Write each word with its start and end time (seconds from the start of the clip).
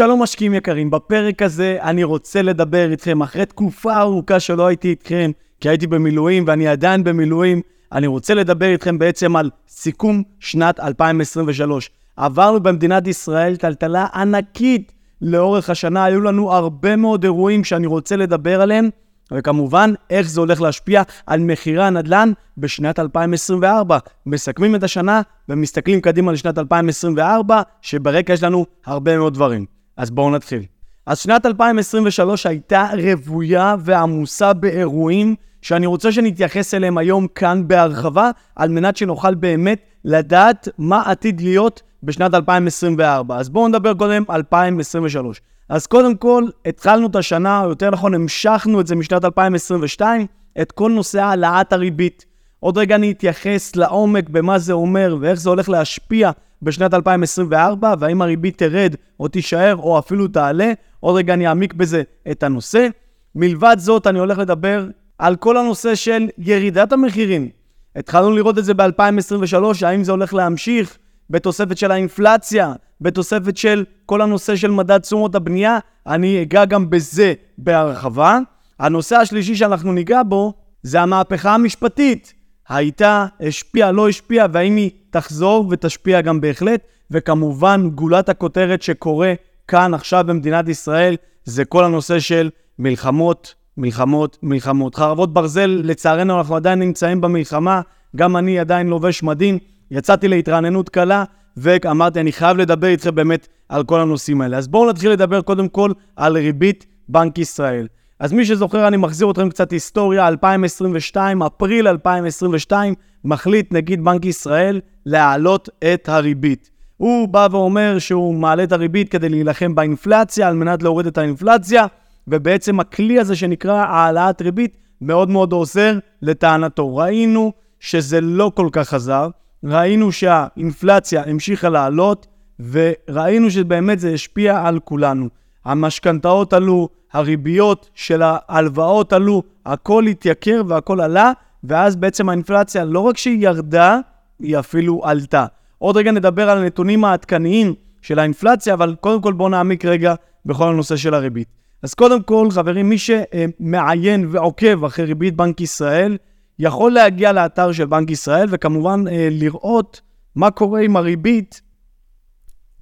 שלום 0.00 0.22
משקיעים 0.22 0.54
יקרים, 0.54 0.90
בפרק 0.90 1.42
הזה 1.42 1.78
אני 1.80 2.04
רוצה 2.04 2.42
לדבר 2.42 2.90
איתכם 2.90 3.22
אחרי 3.22 3.46
תקופה 3.46 4.00
ארוכה 4.00 4.40
שלא 4.40 4.66
הייתי 4.66 4.88
איתכם, 4.88 5.30
כי 5.60 5.68
הייתי 5.68 5.86
במילואים 5.86 6.44
ואני 6.46 6.68
עדיין 6.68 7.04
במילואים, 7.04 7.60
אני 7.92 8.06
רוצה 8.06 8.34
לדבר 8.34 8.66
איתכם 8.66 8.98
בעצם 8.98 9.36
על 9.36 9.50
סיכום 9.68 10.22
שנת 10.38 10.80
2023. 10.80 11.90
עברנו 12.16 12.60
במדינת 12.60 13.06
ישראל 13.06 13.56
טלטלה 13.56 14.06
ענקית 14.14 14.92
לאורך 15.22 15.70
השנה, 15.70 16.04
היו 16.04 16.20
לנו 16.20 16.52
הרבה 16.52 16.96
מאוד 16.96 17.24
אירועים 17.24 17.64
שאני 17.64 17.86
רוצה 17.86 18.16
לדבר 18.16 18.60
עליהם, 18.60 18.88
וכמובן, 19.32 19.92
איך 20.10 20.28
זה 20.28 20.40
הולך 20.40 20.60
להשפיע 20.60 21.02
על 21.26 21.40
מחירי 21.40 21.84
הנדל"ן 21.84 22.32
בשנת 22.58 22.98
2024. 22.98 23.98
מסכמים 24.26 24.74
את 24.74 24.82
השנה 24.82 25.20
ומסתכלים 25.48 26.00
קדימה 26.00 26.32
לשנת 26.32 26.58
2024, 26.58 27.62
שברקע 27.82 28.32
יש 28.32 28.42
לנו 28.42 28.66
הרבה 28.86 29.16
מאוד 29.18 29.34
דברים. 29.34 29.79
אז 30.00 30.10
בואו 30.10 30.30
נתחיל. 30.30 30.62
אז 31.06 31.18
שנת 31.18 31.46
2023 31.46 32.46
הייתה 32.46 32.86
רוויה 33.02 33.76
ועמוסה 33.80 34.52
באירועים 34.52 35.34
שאני 35.62 35.86
רוצה 35.86 36.12
שנתייחס 36.12 36.74
אליהם 36.74 36.98
היום 36.98 37.26
כאן 37.34 37.68
בהרחבה, 37.68 38.30
על 38.56 38.68
מנת 38.68 38.96
שנוכל 38.96 39.34
באמת 39.34 39.78
לדעת 40.04 40.68
מה 40.78 41.02
עתיד 41.10 41.40
להיות 41.40 41.82
בשנת 42.02 42.34
2024. 42.34 43.36
אז 43.36 43.48
בואו 43.48 43.68
נדבר 43.68 43.94
קודם 43.94 44.24
2023. 44.30 45.40
אז 45.68 45.86
קודם 45.86 46.16
כל, 46.16 46.44
התחלנו 46.66 47.06
את 47.06 47.16
השנה, 47.16 47.64
או 47.64 47.68
יותר 47.68 47.90
נכון, 47.90 48.14
המשכנו 48.14 48.80
את 48.80 48.86
זה 48.86 48.96
משנת 48.96 49.24
2022, 49.24 50.26
את 50.60 50.72
כל 50.72 50.90
נושא 50.90 51.22
העלאת 51.22 51.72
הריבית. 51.72 52.24
עוד 52.60 52.78
רגע 52.78 52.94
אני 52.94 53.10
אתייחס 53.10 53.76
לעומק 53.76 54.28
במה 54.28 54.58
זה 54.58 54.72
אומר 54.72 55.16
ואיך 55.20 55.40
זה 55.40 55.50
הולך 55.50 55.68
להשפיע 55.68 56.30
בשנת 56.62 56.94
2024, 56.94 57.94
והאם 57.98 58.22
הריבית 58.22 58.58
תרד 58.58 58.94
או 59.20 59.28
תישאר 59.28 59.76
או 59.76 59.98
אפילו 59.98 60.28
תעלה. 60.28 60.72
עוד 61.00 61.16
רגע 61.16 61.34
אני 61.34 61.48
אעמיק 61.48 61.74
בזה 61.74 62.02
את 62.30 62.42
הנושא. 62.42 62.88
מלבד 63.34 63.76
זאת, 63.78 64.06
אני 64.06 64.18
הולך 64.18 64.38
לדבר 64.38 64.86
על 65.18 65.36
כל 65.36 65.56
הנושא 65.56 65.94
של 65.94 66.28
ירידת 66.38 66.92
המחירים. 66.92 67.48
התחלנו 67.96 68.30
לראות 68.30 68.58
את 68.58 68.64
זה 68.64 68.74
ב-2023, 68.74 69.86
האם 69.86 70.04
זה 70.04 70.12
הולך 70.12 70.34
להמשיך 70.34 70.98
בתוספת 71.30 71.78
של 71.78 71.90
האינפלציה, 71.90 72.72
בתוספת 73.00 73.56
של 73.56 73.84
כל 74.06 74.22
הנושא 74.22 74.56
של 74.56 74.70
מדד 74.70 74.98
תשומות 74.98 75.34
הבנייה, 75.34 75.78
אני 76.06 76.42
אגע 76.42 76.64
גם 76.64 76.90
בזה 76.90 77.34
בהרחבה. 77.58 78.38
הנושא 78.78 79.16
השלישי 79.16 79.56
שאנחנו 79.56 79.92
ניגע 79.92 80.22
בו 80.22 80.54
זה 80.82 81.00
המהפכה 81.00 81.54
המשפטית. 81.54 82.34
הייתה, 82.70 83.26
השפיעה, 83.40 83.92
לא 83.92 84.08
השפיעה, 84.08 84.46
והאם 84.52 84.76
היא 84.76 84.90
תחזור 85.10 85.66
ותשפיע 85.70 86.20
גם 86.20 86.40
בהחלט. 86.40 86.80
וכמובן, 87.10 87.90
גולת 87.94 88.28
הכותרת 88.28 88.82
שקורה 88.82 89.32
כאן 89.68 89.94
עכשיו 89.94 90.24
במדינת 90.26 90.68
ישראל, 90.68 91.16
זה 91.44 91.64
כל 91.64 91.84
הנושא 91.84 92.18
של 92.18 92.50
מלחמות, 92.78 93.54
מלחמות, 93.76 94.38
מלחמות. 94.42 94.94
חרבות 94.94 95.32
ברזל, 95.32 95.80
לצערנו 95.84 96.38
אנחנו 96.38 96.56
עדיין 96.56 96.78
נמצאים 96.78 97.20
במלחמה, 97.20 97.80
גם 98.16 98.36
אני 98.36 98.58
עדיין 98.58 98.86
לובש 98.86 99.22
מדים, 99.22 99.58
יצאתי 99.90 100.28
להתרעננות 100.28 100.88
קלה, 100.88 101.24
ואמרתי, 101.56 102.20
אני 102.20 102.32
חייב 102.32 102.56
לדבר 102.56 102.86
איתכם 102.86 103.14
באמת 103.14 103.48
על 103.68 103.84
כל 103.84 104.00
הנושאים 104.00 104.40
האלה. 104.40 104.58
אז 104.58 104.68
בואו 104.68 104.90
נתחיל 104.90 105.10
לדבר 105.10 105.40
קודם 105.40 105.68
כל 105.68 105.92
על 106.16 106.36
ריבית 106.36 106.86
בנק 107.08 107.38
ישראל. 107.38 107.86
אז 108.20 108.32
מי 108.32 108.44
שזוכר, 108.44 108.88
אני 108.88 108.96
מחזיר 108.96 109.30
אתכם 109.30 109.48
קצת 109.48 109.70
היסטוריה, 109.70 110.28
2022, 110.28 111.42
אפריל 111.42 111.88
2022, 111.88 112.94
מחליט 113.24 113.72
נגיד 113.72 114.04
בנק 114.04 114.24
ישראל 114.24 114.80
להעלות 115.06 115.68
את 115.94 116.08
הריבית. 116.08 116.70
הוא 116.96 117.28
בא 117.28 117.48
ואומר 117.50 117.98
שהוא 117.98 118.34
מעלה 118.34 118.64
את 118.64 118.72
הריבית 118.72 119.08
כדי 119.08 119.28
להילחם 119.28 119.74
באינפלציה, 119.74 120.48
על 120.48 120.54
מנת 120.54 120.82
להוריד 120.82 121.06
את 121.06 121.18
האינפלציה, 121.18 121.86
ובעצם 122.28 122.80
הכלי 122.80 123.20
הזה 123.20 123.36
שנקרא 123.36 123.74
העלאת 123.74 124.42
ריבית 124.42 124.76
מאוד 125.00 125.30
מאוד 125.30 125.52
עוזר 125.52 125.98
לטענתו. 126.22 126.96
ראינו 126.96 127.52
שזה 127.80 128.20
לא 128.20 128.52
כל 128.54 128.68
כך 128.72 128.94
עזר, 128.94 129.28
ראינו 129.64 130.12
שהאינפלציה 130.12 131.22
המשיכה 131.26 131.68
לעלות, 131.68 132.26
וראינו 132.70 133.50
שבאמת 133.50 134.00
זה 134.00 134.12
השפיע 134.12 134.66
על 134.66 134.78
כולנו. 134.78 135.39
המשכנתאות 135.64 136.52
עלו, 136.52 136.88
הריביות 137.12 137.90
של 137.94 138.22
ההלוואות 138.24 139.12
עלו, 139.12 139.42
הכל 139.66 140.06
התייקר 140.06 140.62
והכל 140.68 141.00
עלה, 141.00 141.32
ואז 141.64 141.96
בעצם 141.96 142.28
האינפלציה 142.28 142.84
לא 142.84 143.00
רק 143.00 143.16
שהיא 143.16 143.48
ירדה, 143.48 143.98
היא 144.38 144.58
אפילו 144.58 145.00
עלתה. 145.04 145.46
עוד 145.78 145.96
רגע 145.96 146.12
נדבר 146.12 146.50
על 146.50 146.58
הנתונים 146.58 147.04
העדכניים 147.04 147.74
של 148.02 148.18
האינפלציה, 148.18 148.74
אבל 148.74 148.96
קודם 149.00 149.22
כל 149.22 149.32
בואו 149.32 149.48
נעמיק 149.48 149.84
רגע 149.84 150.14
בכל 150.46 150.68
הנושא 150.68 150.96
של 150.96 151.14
הריבית. 151.14 151.48
אז 151.82 151.94
קודם 151.94 152.22
כל, 152.22 152.48
חברים, 152.50 152.88
מי 152.88 152.96
שמעיין 152.98 154.26
ועוקב 154.30 154.84
אחרי 154.84 155.04
ריבית 155.04 155.36
בנק 155.36 155.60
ישראל, 155.60 156.16
יכול 156.58 156.92
להגיע 156.92 157.32
לאתר 157.32 157.72
של 157.72 157.86
בנק 157.86 158.10
ישראל 158.10 158.46
וכמובן 158.50 159.04
אה, 159.08 159.28
לראות 159.30 160.00
מה 160.34 160.50
קורה 160.50 160.80
עם 160.80 160.96
הריבית, 160.96 161.62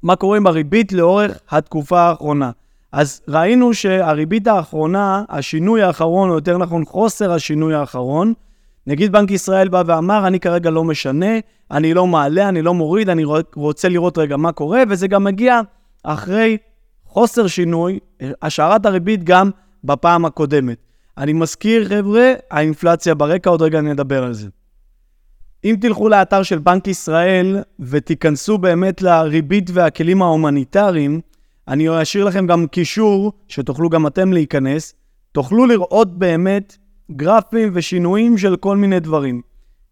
מה 0.02 0.16
קורה 0.16 0.36
עם 0.36 0.46
הריבית 0.46 0.92
לאורך 0.92 1.38
התקופה 1.50 2.00
האחרונה. 2.00 2.50
אז 2.92 3.20
ראינו 3.28 3.74
שהריבית 3.74 4.46
האחרונה, 4.46 5.24
השינוי 5.28 5.82
האחרון, 5.82 6.30
או 6.30 6.34
יותר 6.34 6.58
נכון 6.58 6.84
חוסר 6.84 7.32
השינוי 7.32 7.74
האחרון, 7.74 8.32
נגיד 8.86 9.12
בנק 9.12 9.30
ישראל 9.30 9.68
בא 9.68 9.82
ואמר, 9.86 10.26
אני 10.26 10.40
כרגע 10.40 10.70
לא 10.70 10.84
משנה, 10.84 11.38
אני 11.70 11.94
לא 11.94 12.06
מעלה, 12.06 12.48
אני 12.48 12.62
לא 12.62 12.74
מוריד, 12.74 13.08
אני 13.08 13.24
רוצה 13.54 13.88
לראות 13.88 14.18
רגע 14.18 14.36
מה 14.36 14.52
קורה, 14.52 14.82
וזה 14.88 15.08
גם 15.08 15.24
מגיע 15.24 15.60
אחרי 16.02 16.56
חוסר 17.06 17.46
שינוי, 17.46 17.98
השערת 18.42 18.86
הריבית 18.86 19.24
גם 19.24 19.50
בפעם 19.84 20.24
הקודמת. 20.24 20.78
אני 21.18 21.32
מזכיר, 21.32 21.88
חבר'ה, 21.88 22.32
האינפלציה 22.50 23.14
ברקע, 23.14 23.50
עוד 23.50 23.62
רגע 23.62 23.78
אני 23.78 23.92
אדבר 23.92 24.24
על 24.24 24.32
זה. 24.32 24.48
אם 25.64 25.76
תלכו 25.80 26.08
לאתר 26.08 26.42
של 26.42 26.58
בנק 26.58 26.88
ישראל 26.88 27.62
ותיכנסו 27.80 28.58
באמת 28.58 29.02
לריבית 29.02 29.70
והכלים 29.72 30.22
ההומניטריים, 30.22 31.20
אני 31.68 32.02
אשאיר 32.02 32.24
לכם 32.24 32.46
גם 32.46 32.66
קישור 32.66 33.32
שתוכלו 33.48 33.88
גם 33.88 34.06
אתם 34.06 34.32
להיכנס, 34.32 34.94
תוכלו 35.32 35.66
לראות 35.66 36.18
באמת 36.18 36.76
גרפים 37.10 37.70
ושינויים 37.72 38.38
של 38.38 38.56
כל 38.56 38.76
מיני 38.76 39.00
דברים. 39.00 39.42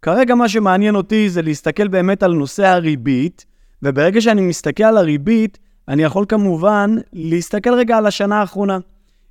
כרגע 0.03 0.35
מה 0.35 0.49
שמעניין 0.49 0.97
אותי 0.97 1.31
זה 1.31 1.43
להסתכל 1.43 1.89
באמת 1.89 2.23
על 2.23 2.33
נושא 2.33 2.67
הריבית, 2.67 3.47
וברגע 3.83 4.21
שאני 4.21 4.41
מסתכל 4.41 4.85
על 4.85 4.97
הריבית, 4.97 5.59
אני 5.89 6.03
יכול 6.03 6.25
כמובן 6.29 6.97
להסתכל 7.13 7.75
רגע 7.75 7.97
על 7.97 8.07
השנה 8.07 8.41
האחרונה. 8.41 8.79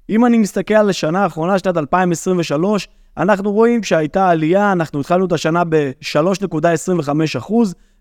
אם 0.09 0.25
אני 0.25 0.37
מסתכל 0.37 0.73
על 0.73 0.89
השנה 0.89 1.23
האחרונה, 1.23 1.59
שנת 1.59 1.77
2023, 1.77 2.87
אנחנו 3.17 3.51
רואים 3.51 3.83
שהייתה 3.83 4.29
עלייה, 4.29 4.71
אנחנו 4.71 4.99
התחלנו 4.99 5.25
את 5.25 5.31
השנה 5.31 5.63
ב-3.25%, 5.69 7.53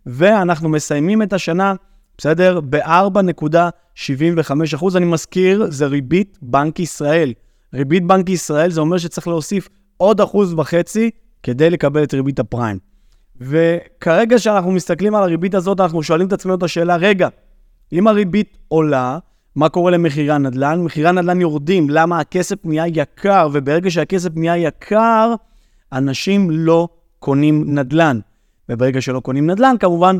ואנחנו 0.07 0.69
מסיימים 0.69 1.23
את 1.23 1.33
השנה, 1.33 1.75
בסדר? 2.19 2.61
ב-4.75%. 2.61 4.97
אני 4.97 5.07
מזכיר, 5.07 5.67
זה 5.71 5.87
ריבית 5.87 6.39
בנק 6.43 6.81
ישראל. 6.81 7.33
ריבית 7.75 8.07
בנק 8.07 8.31
ישראל 8.31 8.71
זה 8.71 8.81
אומר 8.81 8.99
שצריך 8.99 9.29
להוסיף 9.29 9.69
עוד 9.97 10.21
אחוז 10.21 10.55
וחצי 10.55 11.11
כדי 11.43 11.71
לקבל 11.71 12.03
את 12.03 12.15
ריבית 12.15 12.39
הפריים. 12.39 12.79
וכרגע 13.41 14.37
כשאנחנו 14.37 14.71
מסתכלים 14.71 15.15
על 15.15 15.23
הריבית 15.23 15.55
הזאת, 15.55 15.81
אנחנו 15.81 16.03
שואלים 16.03 16.27
את 16.27 16.33
עצמנו 16.33 16.55
את 16.55 16.63
השאלה, 16.63 16.97
רגע, 16.97 17.29
אם 17.93 18.07
הריבית 18.07 18.59
עולה, 18.69 19.19
מה 19.57 19.69
קורה 19.69 19.91
למחירי 19.91 20.31
הנדל"ן? 20.31 20.81
מחירי 20.81 21.09
הנדל"ן 21.09 21.41
יורדים. 21.41 21.91
למה? 21.91 22.21
הכסף 22.21 22.65
נהיה 22.65 22.87
יקר, 22.87 23.49
וברגע 23.53 23.91
שהכסף 23.91 24.31
נהיה 24.37 24.57
יקר, 24.57 25.35
אנשים 25.93 26.51
לא 26.51 26.89
קונים 27.19 27.79
נדל"ן. 27.79 28.21
וברגע 28.69 29.01
שלא 29.01 29.21
קונים 29.21 29.51
נדל"ן, 29.51 29.75
כמובן, 29.81 30.19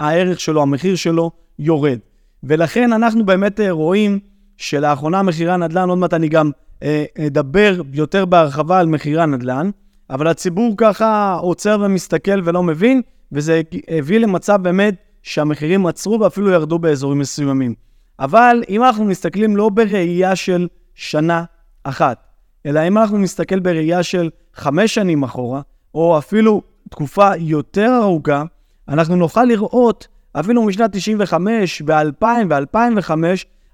הערך 0.00 0.40
שלו, 0.40 0.62
המחיר 0.62 0.96
שלו, 0.96 1.30
יורד. 1.58 1.98
ולכן 2.44 2.92
אנחנו 2.92 3.26
באמת 3.26 3.60
אה, 3.60 3.70
רואים 3.70 4.18
שלאחרונה 4.56 5.22
מחירי 5.22 5.52
הנדל"ן, 5.52 5.88
עוד 5.88 5.98
מעט 5.98 6.14
אני 6.14 6.28
גם 6.28 6.50
אה, 6.82 7.04
אדבר 7.26 7.80
יותר 7.92 8.24
בהרחבה 8.24 8.78
על 8.78 8.86
מחירי 8.86 9.22
הנדל"ן, 9.22 9.70
אבל 10.10 10.26
הציבור 10.26 10.74
ככה 10.76 11.34
עוצר 11.40 11.78
ומסתכל 11.80 12.40
ולא 12.44 12.62
מבין, 12.62 13.02
וזה 13.32 13.60
הביא 13.88 14.18
למצב 14.18 14.62
באמת 14.62 14.94
שהמחירים 15.22 15.86
עצרו 15.86 16.20
ואפילו 16.20 16.50
ירדו 16.50 16.78
באזורים 16.78 17.18
מסוימים. 17.18 17.74
אבל 18.18 18.62
אם 18.68 18.82
אנחנו 18.82 19.04
מסתכלים 19.04 19.56
לא 19.56 19.68
בראייה 19.68 20.36
של 20.36 20.68
שנה 20.94 21.44
אחת, 21.84 22.26
אלא 22.66 22.88
אם 22.88 22.98
אנחנו 22.98 23.18
נסתכל 23.18 23.60
בראייה 23.60 24.02
של 24.02 24.30
חמש 24.54 24.94
שנים 24.94 25.22
אחורה, 25.22 25.60
או 25.94 26.18
אפילו 26.18 26.62
תקופה 26.90 27.36
יותר 27.38 27.98
ארוכה, 28.02 28.44
אנחנו 28.88 29.16
נוכל 29.16 29.44
לראות, 29.44 30.08
אפילו 30.32 30.62
משנת 30.62 30.92
95 30.92 31.82
ו-2000 31.86 32.24
ו-2005, 32.50 33.10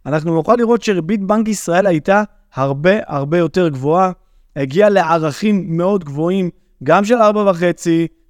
אנחנו 0.06 0.35
נוכל 0.35 0.55
לראות 0.59 0.82
שריבית 0.82 1.20
בנק 1.20 1.49
ישראל 1.49 1.87
הייתה 1.87 2.23
הרבה 2.55 2.91
הרבה 3.06 3.38
יותר 3.38 3.69
גבוהה, 3.69 4.12
הגיעה 4.56 4.88
לערכים 4.88 5.76
מאוד 5.76 6.05
גבוהים, 6.05 6.50
גם 6.85 7.05
של 7.05 7.14
4.5 7.14 7.87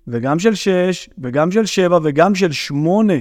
וגם 0.08 0.38
של 0.38 0.55
6 0.55 1.08
וגם 1.19 1.50
של 1.50 1.67
7 1.67 1.99
וגם 2.02 2.34
של 2.34 2.52
8, 2.52 3.14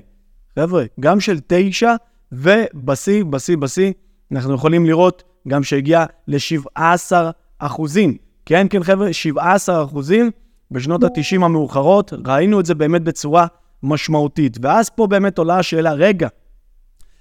חבר'ה, 0.60 0.84
גם 1.00 1.20
של 1.20 1.40
9 1.48 1.94
ובשיא, 2.32 3.24
בשיא, 3.24 3.58
בשיא, 3.58 3.92
אנחנו 4.32 4.54
יכולים 4.54 4.86
לראות 4.86 5.24
גם 5.48 5.64
שהגיע 5.64 6.06
ל-17 6.28 7.12
אחוזים. 7.60 8.18
כן, 8.46 8.68
כן, 8.70 8.84
חבר'ה, 8.84 9.14
17 9.14 9.84
אחוזים 9.84 10.32
בשנות 10.72 11.04
ה-90 11.04 11.46
המאוחרות. 11.46 12.14
ראינו 12.28 12.60
את 12.60 12.66
זה 12.66 12.76
באמת 12.76 13.04
בצורה 13.04 13.48
משמעותית. 13.84 14.58
ואז 14.62 14.90
פה 14.90 15.08
באמת 15.08 15.38
עולה 15.38 15.60
השאלה, 15.60 15.94
רגע, 15.94 16.28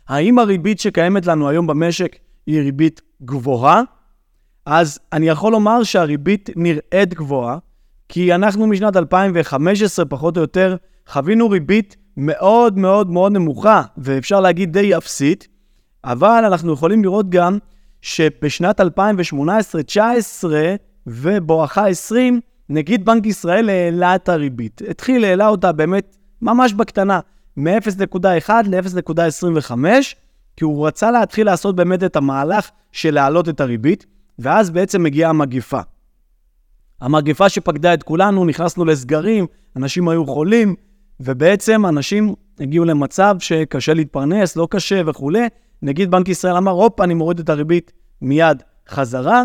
האם 0.08 0.38
הריבית 0.38 0.80
שקיימת 0.80 1.26
לנו 1.26 1.48
היום 1.48 1.66
במשק 1.66 2.16
היא 2.46 2.60
ריבית 2.60 3.00
גבוהה? 3.22 3.82
אז 4.66 4.98
אני 5.12 5.28
יכול 5.28 5.52
לומר 5.52 5.82
שהריבית 5.82 6.50
נראית 6.56 7.14
גבוהה, 7.14 7.58
כי 8.08 8.34
אנחנו 8.34 8.66
משנת 8.66 8.96
2015, 8.96 10.04
פחות 10.04 10.36
או 10.36 10.42
יותר, 10.42 10.76
חווינו 11.08 11.50
ריבית 11.50 11.96
מאוד 12.16 12.78
מאוד 12.78 13.10
מאוד 13.10 13.32
נמוכה, 13.32 13.82
ואפשר 13.98 14.40
להגיד 14.40 14.72
די 14.72 14.96
אפסית, 14.96 15.48
אבל 16.04 16.44
אנחנו 16.46 16.72
יכולים 16.72 17.02
לראות 17.02 17.30
גם 17.30 17.58
שבשנת 18.02 18.80
2018-2019 18.80 18.84
ובואכה 21.06 21.88
20, 21.88 22.40
נגיד 22.70 23.04
בנק 23.04 23.26
ישראל 23.26 23.68
העלה 23.68 24.14
את 24.14 24.28
הריבית. 24.28 24.82
התחיל, 24.90 25.24
העלה 25.24 25.48
אותה 25.48 25.72
באמת 25.72 26.16
ממש 26.42 26.72
בקטנה, 26.72 27.20
מ-0.1 27.56 28.50
ל-0.25, 28.66 29.72
כי 30.56 30.64
הוא 30.64 30.86
רצה 30.86 31.10
להתחיל 31.10 31.46
לעשות 31.46 31.76
באמת 31.76 32.04
את 32.04 32.16
המהלך 32.16 32.70
של 32.92 33.14
להעלות 33.14 33.48
את 33.48 33.60
הריבית, 33.60 34.06
ואז 34.38 34.70
בעצם 34.70 35.02
מגיעה 35.02 35.30
המגיפה. 35.30 35.80
המגפה 37.00 37.48
שפקדה 37.48 37.94
את 37.94 38.02
כולנו, 38.02 38.44
נכנסנו 38.44 38.84
לסגרים, 38.84 39.46
אנשים 39.76 40.08
היו 40.08 40.26
חולים, 40.26 40.74
ובעצם 41.20 41.86
אנשים 41.86 42.34
הגיעו 42.60 42.84
למצב 42.84 43.36
שקשה 43.38 43.94
להתפרנס, 43.94 44.56
לא 44.56 44.68
קשה 44.70 45.00
וכולי. 45.06 45.48
נגיד 45.82 46.10
בנק 46.10 46.28
ישראל 46.28 46.56
אמר, 46.56 46.72
הופ, 46.72 47.00
אני 47.00 47.14
מוריד 47.14 47.38
את 47.38 47.48
הריבית 47.48 47.92
מיד 48.22 48.62
חזרה, 48.88 49.42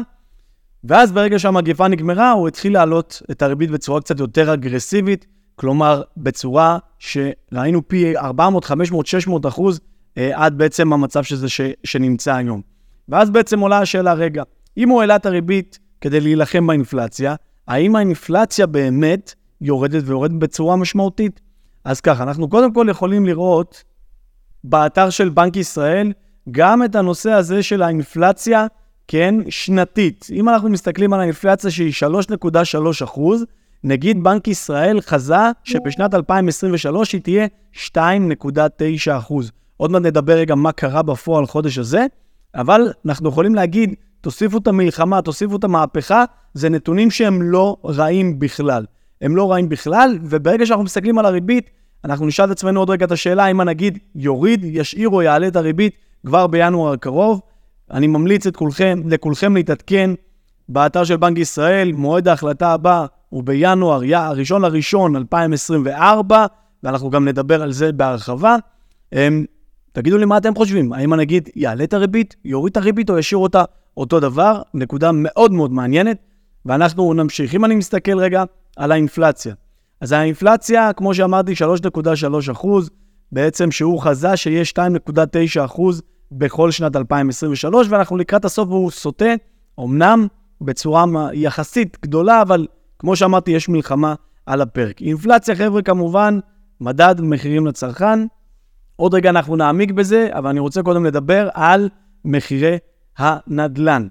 ואז 0.87 1.11
ברגע 1.11 1.39
שהמגפה 1.39 1.87
נגמרה, 1.87 2.31
הוא 2.31 2.47
התחיל 2.47 2.73
להעלות 2.73 3.21
את 3.31 3.41
הריבית 3.41 3.71
בצורה 3.71 4.01
קצת 4.01 4.19
יותר 4.19 4.53
אגרסיבית, 4.53 5.25
כלומר, 5.55 6.01
בצורה 6.17 6.77
שראינו 6.99 7.87
פי 7.87 8.17
400, 8.17 8.65
500, 8.65 9.05
600 9.05 9.45
אחוז, 9.45 9.79
אה, 10.17 10.31
עד 10.33 10.57
בעצם 10.57 10.93
המצב 10.93 11.23
שזה 11.23 11.49
ש, 11.49 11.61
שנמצא 11.83 12.33
היום. 12.35 12.61
ואז 13.09 13.29
בעצם 13.29 13.59
עולה 13.59 13.79
השאלה, 13.79 14.13
רגע, 14.13 14.43
אם 14.77 14.89
הוא 14.89 15.01
העלה 15.01 15.15
את 15.15 15.25
הריבית 15.25 15.79
כדי 16.01 16.19
להילחם 16.19 16.67
באינפלציה, 16.67 17.35
האם 17.67 17.95
האינפלציה 17.95 18.65
באמת 18.65 19.33
יורדת 19.61 20.03
ויורדת 20.05 20.35
בצורה 20.35 20.75
משמעותית? 20.75 21.41
אז 21.83 22.01
ככה, 22.01 22.23
אנחנו 22.23 22.49
קודם 22.49 22.73
כל 22.73 22.87
יכולים 22.89 23.25
לראות 23.25 23.83
באתר 24.63 25.09
של 25.09 25.29
בנק 25.29 25.55
ישראל 25.55 26.11
גם 26.51 26.83
את 26.83 26.95
הנושא 26.95 27.31
הזה 27.31 27.63
של 27.63 27.81
האינפלציה, 27.81 28.67
כן, 29.07 29.35
שנתית. 29.49 30.27
אם 30.31 30.49
אנחנו 30.49 30.69
מסתכלים 30.69 31.13
על 31.13 31.19
האינפלציה 31.19 31.71
שהיא 31.71 31.93
3.3 31.93 33.03
אחוז, 33.03 33.45
נגיד 33.83 34.23
בנק 34.23 34.47
ישראל 34.47 35.01
חזה 35.01 35.35
שבשנת 35.63 36.13
2023 36.13 37.13
היא 37.13 37.21
תהיה 37.21 37.47
2.9 37.75 37.97
אחוז. 39.17 39.51
עוד 39.77 39.91
מעט 39.91 40.01
נדבר 40.01 40.33
רגע 40.33 40.55
מה 40.55 40.71
קרה 40.71 41.01
בפועל 41.01 41.45
חודש 41.45 41.77
הזה, 41.77 42.05
אבל 42.55 42.91
אנחנו 43.05 43.29
יכולים 43.29 43.55
להגיד, 43.55 43.93
תוסיפו 44.21 44.57
את 44.57 44.67
המלחמה, 44.67 45.21
תוסיפו 45.21 45.55
את 45.55 45.63
המהפכה, 45.63 46.23
זה 46.53 46.69
נתונים 46.69 47.11
שהם 47.11 47.41
לא 47.41 47.77
רעים 47.85 48.39
בכלל. 48.39 48.85
הם 49.21 49.35
לא 49.35 49.51
רעים 49.51 49.69
בכלל, 49.69 50.17
וברגע 50.23 50.65
שאנחנו 50.65 50.83
מסתכלים 50.83 51.17
על 51.17 51.25
הריבית, 51.25 51.69
אנחנו 52.05 52.25
נשאל 52.25 52.45
את 52.45 52.51
עצמנו 52.51 52.79
עוד 52.79 52.89
רגע 52.89 53.05
את 53.05 53.11
השאלה 53.11 53.47
אם 53.47 53.59
הנגיד 53.59 53.99
יוריד, 54.15 54.63
ישאיר 54.63 55.09
או 55.09 55.21
יעלה 55.21 55.47
את 55.47 55.55
הריבית 55.55 55.95
כבר 56.25 56.47
בינואר 56.47 56.93
הקרוב. 56.93 57.41
אני 57.91 58.07
ממליץ 58.07 58.47
את 58.47 58.55
כולכם, 58.55 59.01
לכולכם 59.05 59.55
להתעדכן 59.55 60.11
באתר 60.69 61.03
של 61.03 61.17
בנק 61.17 61.37
ישראל, 61.37 61.91
מועד 61.91 62.27
ההחלטה 62.27 62.73
הבא 62.73 63.05
הוא 63.29 63.43
בינואר, 63.43 64.01
הראשון 64.15 64.61
לראשון 64.61 65.15
2024, 65.15 66.45
ואנחנו 66.83 67.09
גם 67.09 67.27
נדבר 67.27 67.61
על 67.61 67.71
זה 67.71 67.91
בהרחבה. 67.91 68.55
אמ, 69.13 69.45
תגידו 69.91 70.17
לי 70.17 70.25
מה 70.25 70.37
אתם 70.37 70.55
חושבים, 70.55 70.93
האם 70.93 71.13
הנגיד 71.13 71.49
יעלה 71.55 71.83
את 71.83 71.93
הריבית, 71.93 72.35
יוריד 72.45 72.71
את 72.71 72.77
הריבית 72.77 73.09
או 73.09 73.17
ישאיר 73.17 73.39
אותה 73.39 73.63
אותו 73.97 74.19
דבר? 74.19 74.61
נקודה 74.73 75.11
מאוד 75.13 75.51
מאוד 75.51 75.71
מעניינת, 75.71 76.17
ואנחנו 76.65 77.13
נמשיך. 77.13 77.55
אם 77.55 77.65
אני 77.65 77.75
מסתכל 77.75 78.19
רגע 78.19 78.43
על 78.77 78.91
האינפלציה, 78.91 79.53
אז 80.01 80.11
האינפלציה, 80.11 80.93
כמו 80.93 81.13
שאמרתי, 81.13 81.53
3.3 81.53 82.51
אחוז, 82.51 82.89
בעצם 83.31 83.71
שהוא 83.71 84.01
חזה 84.01 84.37
שיהיה 84.37 84.63
2.9 84.63 85.65
אחוז 85.65 86.01
בכל 86.31 86.71
שנת 86.71 86.95
2023, 86.95 87.87
ואנחנו 87.89 88.17
לקראת 88.17 88.45
הסוף 88.45 88.69
והוא 88.69 88.91
סוטה, 88.91 89.33
אמנם 89.79 90.27
בצורה 90.61 91.05
יחסית 91.33 91.97
גדולה, 92.01 92.41
אבל 92.41 92.67
כמו 92.99 93.15
שאמרתי, 93.15 93.51
יש 93.51 93.69
מלחמה 93.69 94.15
על 94.45 94.61
הפרק. 94.61 95.01
אינפלציה, 95.01 95.55
חבר'ה, 95.55 95.81
כמובן, 95.81 96.39
מדד 96.81 97.15
מחירים 97.21 97.67
לצרכן. 97.67 98.19
עוד 98.95 99.13
רגע 99.13 99.29
אנחנו 99.29 99.55
נעמיק 99.55 99.91
בזה, 99.91 100.29
אבל 100.31 100.49
אני 100.49 100.59
רוצה 100.59 100.83
קודם 100.83 101.05
לדבר 101.05 101.49
על 101.53 101.89
מחירי 102.25 102.77
הנדל"ן. 103.17 104.07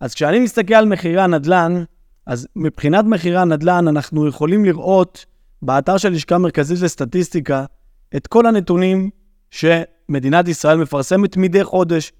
אז 0.00 0.14
כשאני 0.14 0.40
מסתכל 0.40 0.74
על 0.74 0.86
מחירי 0.86 1.20
הנדל"ן, 1.20 1.84
אז 2.26 2.48
מבחינת 2.56 3.04
מחירי 3.04 3.36
הנדל"ן, 3.36 3.88
אנחנו 3.88 4.28
יכולים 4.28 4.64
לראות 4.64 5.26
באתר 5.62 5.96
של 5.96 6.08
לשכה 6.12 6.38
מרכזית 6.38 6.80
לסטטיסטיקה 6.80 7.64
את 8.16 8.26
כל 8.26 8.46
הנתונים 8.46 9.10
שמדינת 10.12 10.48
ישראל 10.48 10.78
מפרסמת 10.78 11.36
מדי 11.36 11.64
חודש, 11.64 12.12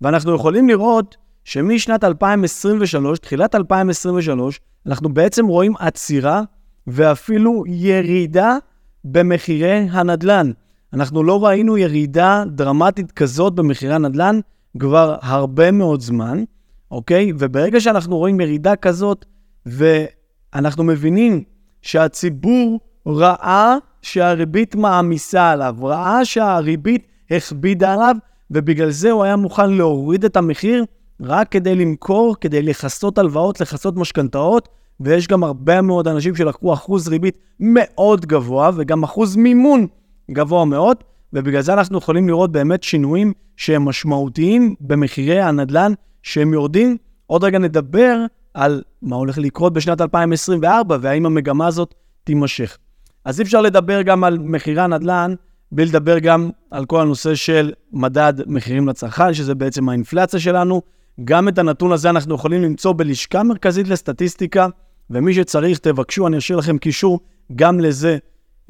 ואנחנו 0.00 0.34
יכולים 0.34 0.68
לראות 0.68 1.16
שמשנת 1.44 2.04
2023, 2.04 3.18
תחילת 3.18 3.54
2023, 3.54 4.60
אנחנו 4.86 5.14
בעצם 5.14 5.46
רואים 5.46 5.76
עצירה 5.78 6.42
ואפילו 6.86 7.64
ירידה 7.66 8.56
במחירי 9.04 9.72
הנדל"ן. 9.72 10.50
אנחנו 10.92 11.22
לא 11.22 11.44
ראינו 11.44 11.78
ירידה 11.78 12.44
דרמטית 12.46 13.12
כזאת 13.12 13.54
במחירי 13.54 13.94
הנדל"ן 13.94 14.40
כבר 14.78 15.16
הרבה 15.22 15.70
מאוד 15.70 16.00
זמן, 16.00 16.44
אוקיי? 16.90 17.32
וברגע 17.38 17.80
שאנחנו 17.80 18.18
רואים 18.18 18.40
ירידה 18.40 18.76
כזאת, 18.76 19.24
ואנחנו 19.66 20.84
מבינים 20.84 21.42
שהציבור 21.82 22.80
ראה 23.06 23.76
שהריבית 24.02 24.74
מעמיסה 24.74 25.50
עליו, 25.50 25.76
ראה 25.82 26.24
שהריבית 26.24 27.11
הכבידה 27.36 27.92
עליו, 27.92 28.16
ובגלל 28.50 28.90
זה 28.90 29.10
הוא 29.10 29.24
היה 29.24 29.36
מוכן 29.36 29.70
להוריד 29.70 30.24
את 30.24 30.36
המחיר 30.36 30.84
רק 31.20 31.48
כדי 31.48 31.74
למכור, 31.74 32.36
כדי 32.40 32.62
לכסות 32.62 33.18
הלוואות, 33.18 33.60
לכסות 33.60 33.96
משכנתאות, 33.96 34.68
ויש 35.00 35.28
גם 35.28 35.44
הרבה 35.44 35.82
מאוד 35.82 36.08
אנשים 36.08 36.34
שלקחו 36.34 36.72
אחוז 36.72 37.08
ריבית 37.08 37.36
מאוד 37.60 38.26
גבוה, 38.26 38.70
וגם 38.76 39.02
אחוז 39.02 39.36
מימון 39.36 39.86
גבוה 40.30 40.64
מאוד, 40.64 40.96
ובגלל 41.32 41.60
זה 41.60 41.72
אנחנו 41.72 41.98
יכולים 41.98 42.28
לראות 42.28 42.52
באמת 42.52 42.82
שינויים 42.82 43.32
שהם 43.56 43.84
משמעותיים 43.84 44.74
במחירי 44.80 45.40
הנדל"ן 45.40 45.92
שהם 46.22 46.52
יורדים. 46.52 46.96
עוד 47.26 47.44
רגע 47.44 47.58
נדבר 47.58 48.16
על 48.54 48.82
מה 49.02 49.16
הולך 49.16 49.38
לקרות 49.38 49.72
בשנת 49.72 50.00
2024 50.00 50.96
והאם 51.00 51.26
המגמה 51.26 51.66
הזאת 51.66 51.94
תימשך. 52.24 52.78
אז 53.24 53.40
אי 53.40 53.44
אפשר 53.44 53.60
לדבר 53.60 54.02
גם 54.02 54.24
על 54.24 54.38
מחירי 54.38 54.80
הנדל"ן 54.80 55.34
בלי 55.72 55.84
לדבר 55.84 56.18
גם 56.18 56.50
על 56.70 56.86
כל 56.86 57.00
הנושא 57.00 57.34
של 57.34 57.72
מדד 57.92 58.34
מחירים 58.46 58.88
לצרכן, 58.88 59.34
שזה 59.34 59.54
בעצם 59.54 59.88
האינפלציה 59.88 60.40
שלנו. 60.40 60.82
גם 61.24 61.48
את 61.48 61.58
הנתון 61.58 61.92
הזה 61.92 62.10
אנחנו 62.10 62.34
יכולים 62.34 62.62
למצוא 62.62 62.94
בלשכה 62.96 63.42
מרכזית 63.42 63.88
לסטטיסטיקה, 63.88 64.66
ומי 65.10 65.34
שצריך, 65.34 65.78
תבקשו, 65.78 66.26
אני 66.26 66.38
אשאיר 66.38 66.58
לכם 66.58 66.78
קישור 66.78 67.20
גם 67.56 67.80
לזה, 67.80 68.18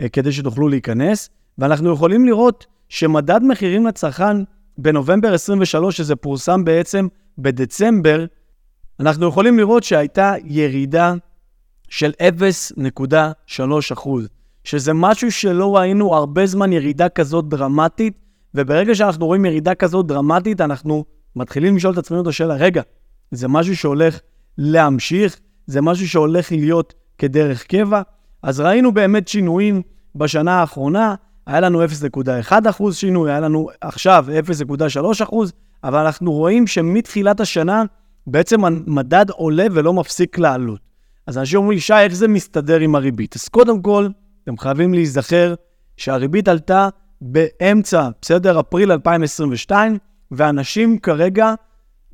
אה, 0.01 0.09
כדי 0.09 0.33
שתוכלו 0.33 0.69
להיכנס. 0.69 1.31
ואנחנו 1.59 1.93
יכולים 1.93 2.27
לראות 2.27 2.67
שמדד 2.89 3.41
מחירים 3.43 3.87
לצרכן 3.87 4.37
בנובמבר 4.79 5.35
23, 5.35 5.97
שזה 5.97 6.17
פורסם 6.17 6.65
בעצם 6.65 7.09
בדצמבר, 7.39 8.25
אנחנו 9.01 9.29
יכולים 9.29 9.59
לראות 9.59 9.83
שהייתה 9.83 10.35
ירידה 10.45 11.15
של 11.89 12.13
0.3 12.21 14.29
שזה 14.65 14.93
משהו 14.93 15.33
שלא 15.33 15.77
ראינו 15.77 16.15
הרבה 16.15 16.47
זמן 16.47 16.73
ירידה 16.73 17.09
כזאת 17.09 17.49
דרמטית, 17.49 18.19
וברגע 18.55 18.95
שאנחנו 18.95 19.27
רואים 19.27 19.45
ירידה 19.45 19.75
כזאת 19.75 20.07
דרמטית, 20.07 20.61
אנחנו 20.61 21.05
מתחילים 21.37 21.77
לשאול 21.77 21.93
את 21.93 21.99
עצמנו 21.99 22.23
את 22.23 22.27
השאלה, 22.27 22.55
רגע, 22.55 22.83
זה 23.31 23.49
משהו 23.49 23.77
שהולך 23.77 24.21
להמשיך? 24.59 25.41
זה 25.67 25.81
משהו 25.81 26.09
שהולך 26.09 26.53
להיות 26.53 26.95
כדרך 27.19 27.67
קבע? 27.67 28.03
אז 28.43 28.61
ראינו 28.61 28.95
באמת 28.95 29.29
שינויים 29.29 29.83
בשנה 30.15 30.61
האחרונה, 30.61 31.15
היה 31.47 31.61
לנו 31.61 31.85
0.1% 31.85 32.93
שינוי, 32.93 33.31
היה 33.31 33.41
לנו 33.41 33.69
עכשיו 33.81 34.27
0.3%, 35.23 35.35
אבל 35.85 35.99
אנחנו 35.99 36.33
רואים 36.33 36.67
שמתחילת 36.67 37.41
השנה 37.41 37.83
בעצם 38.27 38.65
המדד 38.65 39.31
עולה 39.31 39.67
ולא 39.73 39.93
מפסיק 39.93 40.39
לעלות. 40.39 40.81
אז 41.27 41.39
אנשים 41.39 41.59
אומרים 41.59 41.79
שי, 41.79 41.95
איך 41.95 42.15
זה 42.15 42.29
מסתדר 42.29 42.81
עם 42.81 42.95
הריבית? 42.95 43.37
אז 43.37 43.49
קודם 43.49 43.83
כל, 43.83 44.09
אתם 44.45 44.59
חייבים 44.59 44.95
להיזכר 44.95 45.55
שהריבית 45.97 46.49
עלתה 46.49 46.89
באמצע, 47.21 48.09
בסדר, 48.23 48.61
אפריל 48.61 48.93
2022, 48.93 49.99
ואנשים 50.31 50.99
כרגע 50.99 51.55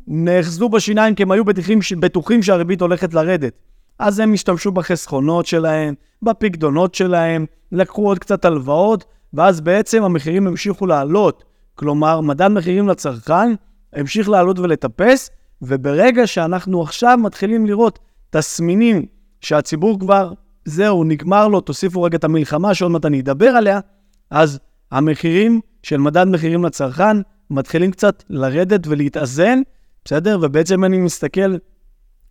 נאחזו 0.07 0.69
בשיניים 0.69 1.15
כי 1.15 1.23
הם 1.23 1.31
היו 1.31 1.45
בטוחים, 1.45 1.79
בטוחים 2.01 2.43
שהריבית 2.43 2.81
הולכת 2.81 3.15
לרדת. 3.15 3.53
אז 3.99 4.19
הם 4.19 4.33
השתמשו 4.33 4.73
בחסכונות 4.73 5.47
שלהם, 5.47 5.95
בפקדונות 6.23 6.95
שלהם, 6.95 7.47
לקחו 7.73 8.07
עוד 8.07 8.19
קצת 8.19 8.45
הלוואות, 8.45 9.05
ואז 9.35 9.61
בעצם 9.61 10.03
המחירים 10.03 10.47
המשיכו 10.47 10.87
לעלות. 10.87 11.45
כלומר, 11.75 12.21
מדד 12.21 12.49
מחירים 12.49 12.89
לצרכן 12.89 13.55
המשיך 13.93 14.29
לעלות 14.29 14.59
ולטפס, 14.59 15.31
וברגע 15.63 16.27
שאנחנו 16.27 16.83
עכשיו 16.83 17.19
מתחילים 17.23 17.67
לראות 17.67 17.99
תסמינים 18.31 19.07
שהציבור 19.41 20.01
כבר, 20.01 20.33
זהו, 20.65 21.05
נגמר 21.05 21.49
לו, 21.49 21.61
תוסיפו 21.61 22.03
רגע 22.03 22.17
את 22.17 22.25
המלחמה 22.25 22.75
שעוד 22.75 22.91
מעט 22.91 23.05
אני 23.05 23.21
אדבר 23.21 23.49
עליה, 23.49 23.81
אז 24.31 24.59
המחירים 24.91 25.61
של 25.83 25.97
מדד 25.97 26.25
מחירים 26.25 26.65
לצרכן 26.65 27.17
מתחילים 27.50 27.91
קצת 27.91 28.23
לרדת 28.31 28.87
ולהתאזן, 28.87 29.61
בסדר? 30.05 30.38
ובעצם 30.43 30.85
אני 30.85 30.99
מסתכל 30.99 31.57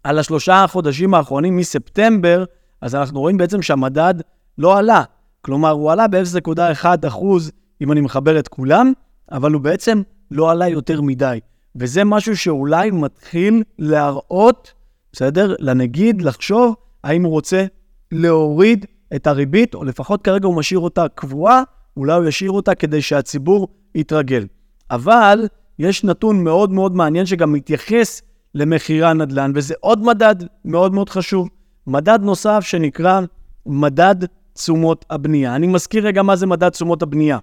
על 0.04 0.20
השלושה 0.20 0.64
החודשים 0.64 1.14
האחרונים 1.14 1.58
מספטמבר, 1.58 2.44
אז 2.82 2.96
אנחנו 2.96 3.20
רואים 3.20 3.38
בעצם 3.38 3.62
שהמדד 3.62 4.14
לא 4.58 4.78
עלה. 4.78 5.04
כלומר, 5.42 5.70
הוא 5.70 5.92
עלה 5.92 6.08
ב-0.1 6.08 6.86
אחוז, 7.08 7.52
אם 7.82 7.92
אני 7.92 8.02
מחבר 8.02 8.40
את 8.40 8.48
כולם, 8.48 8.94
אבל 9.32 9.52
הוא 9.52 9.62
בעצם 9.62 10.02
לא 10.32 10.52
עלה 10.52 10.68
יותר 10.68 11.02
מדי. 11.02 11.40
וזה 11.76 12.04
משהו 12.04 12.38
שאולי 12.38 12.92
מתחיל 12.92 13.64
להראות, 13.80 14.74
בסדר? 15.14 15.56
לנגיד, 15.60 16.22
לחשוב 16.22 16.76
האם 17.04 17.24
הוא 17.24 17.32
רוצה 17.32 17.66
להוריד 18.12 18.86
את 19.16 19.28
הריבית, 19.28 19.76
או 19.76 19.84
לפחות 19.84 20.22
כרגע 20.22 20.48
הוא 20.48 20.56
משאיר 20.56 20.80
אותה 20.80 21.06
קבועה, 21.16 21.64
אולי 21.98 22.14
הוא 22.14 22.26
ישאיר 22.26 22.52
אותה 22.52 22.76
כדי 22.76 23.02
שהציבור 23.02 23.68
יתרגל. 23.96 24.46
אבל 24.92 25.48
יש 25.80 26.04
נתון 26.04 26.44
מאוד 26.44 26.72
מאוד 26.72 26.96
מעניין 26.96 27.26
שגם 27.26 27.54
מתייחס 27.54 28.22
למחירי 28.56 29.08
הנדל"ן, 29.08 29.52
וזה 29.56 29.74
עוד 29.80 30.04
מדד 30.04 30.36
מאוד 30.66 30.94
מאוד 30.94 31.10
חשוב. 31.10 31.50
מדד 31.88 32.20
נוסף 32.22 32.60
שנקרא 32.62 33.22
מדד 33.66 34.16
תשומות 34.54 35.06
הבנייה. 35.10 35.56
אני 35.56 35.68
מזכיר 35.68 36.08
רגע 36.08 36.22
מה 36.22 36.36
זה 36.36 36.46
מדד 36.46 36.70
תשומות 36.70 37.02
הבנייה. 37.02 37.38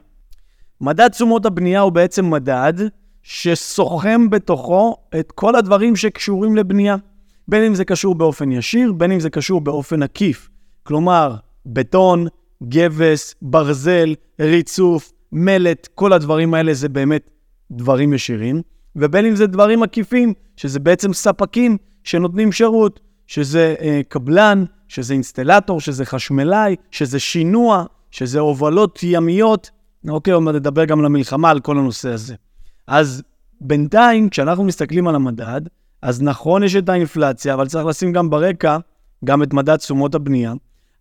מדד 0.81 1.09
תשומות 1.09 1.47
הבנייה 1.47 1.81
הוא 1.81 1.93
בעצם 1.93 2.31
מדד 2.31 2.73
שסוכם 3.23 4.31
בתוכו 4.31 4.97
את 5.21 5.33
כל 5.33 5.57
הדברים 5.57 5.97
שקשורים 5.97 6.57
לבנייה. 6.57 6.97
בין 7.49 7.63
אם 7.63 7.75
זה 7.75 7.85
קשור 7.85 8.15
באופן 8.15 8.53
ישיר, 8.53 8.93
בין 8.93 9.13
אם 9.13 9.21
זה 9.21 9.31
קשור 9.31 9.61
באופן 9.61 10.03
עקיף. 10.03 10.49
כלומר, 10.85 11.35
בטון, 11.67 12.27
גבס, 12.63 13.35
ברזל, 13.43 14.15
ריצוף, 14.41 15.13
מלט, 15.33 15.89
כל 15.95 16.13
הדברים 16.13 16.55
האלה 16.55 16.75
זה 16.75 16.89
באמת 16.89 17.31
דברים 17.71 18.13
ישירים. 18.13 18.63
ובין 18.97 19.27
אם 19.27 19.37
זה 19.37 19.47
דברים 19.47 19.83
עקיפים, 19.83 20.35
שזה 20.57 20.81
בעצם 20.81 21.13
ספקים 21.13 21.77
שנותנים 22.05 22.53
שירות, 22.53 23.01
שזה 23.27 23.75
אה, 23.81 24.01
קבלן, 24.09 24.65
שזה 24.89 25.15
אינסטלטור, 25.15 25.81
שזה 25.81 26.05
חשמלאי, 26.05 26.77
שזה 26.91 27.19
שינוע, 27.19 27.85
שזה 28.11 28.41
הובלות 28.41 29.03
ימיות. 29.03 29.71
אוקיי, 30.09 30.33
עוד 30.33 30.43
מעט 30.43 30.55
נדבר 30.55 30.85
גם 30.85 31.03
למלחמה 31.03 31.51
על 31.51 31.61
כל 31.61 31.79
הנושא 31.79 32.09
הזה. 32.09 32.35
אז 32.87 33.23
בינתיים, 33.61 34.29
כשאנחנו 34.29 34.65
מסתכלים 34.65 35.09
על 35.09 35.15
המדד, 35.15 35.61
אז 36.03 36.23
נכון 36.23 36.63
יש 36.63 36.77
את 36.77 36.89
האינפלציה, 36.89 37.55
אבל 37.55 37.67
צריך 37.67 37.87
לשים 37.87 38.13
גם 38.13 38.31
ברקע 38.31 38.79
גם 39.25 39.43
את 39.43 39.53
מדד 39.53 39.77
תשומות 39.77 40.15
הבנייה. 40.15 40.53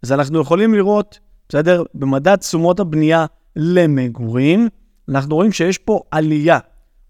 אז 0.04 0.12
אנחנו 0.12 0.42
יכולים 0.42 0.74
לראות, 0.74 1.20
בסדר, 1.50 1.84
במדד 1.94 2.36
תשומות 2.36 2.80
הבנייה 2.80 3.26
למגורים, 3.56 4.70
אנחנו 5.10 5.36
רואים 5.36 5.52
שיש 5.52 5.78
פה 5.78 6.02
עלייה. 6.12 6.60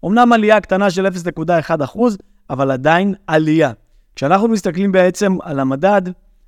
אמנם 0.04 0.32
עלייה 0.32 0.60
קטנה 0.60 0.90
של 0.90 1.06
0.1%, 1.06 1.98
אבל 2.50 2.70
עדיין 2.70 3.14
עלייה. 3.26 3.72
כשאנחנו 4.16 4.48
מסתכלים 4.48 4.92
בעצם 4.92 5.36
על 5.42 5.60
המדד, 5.60 6.02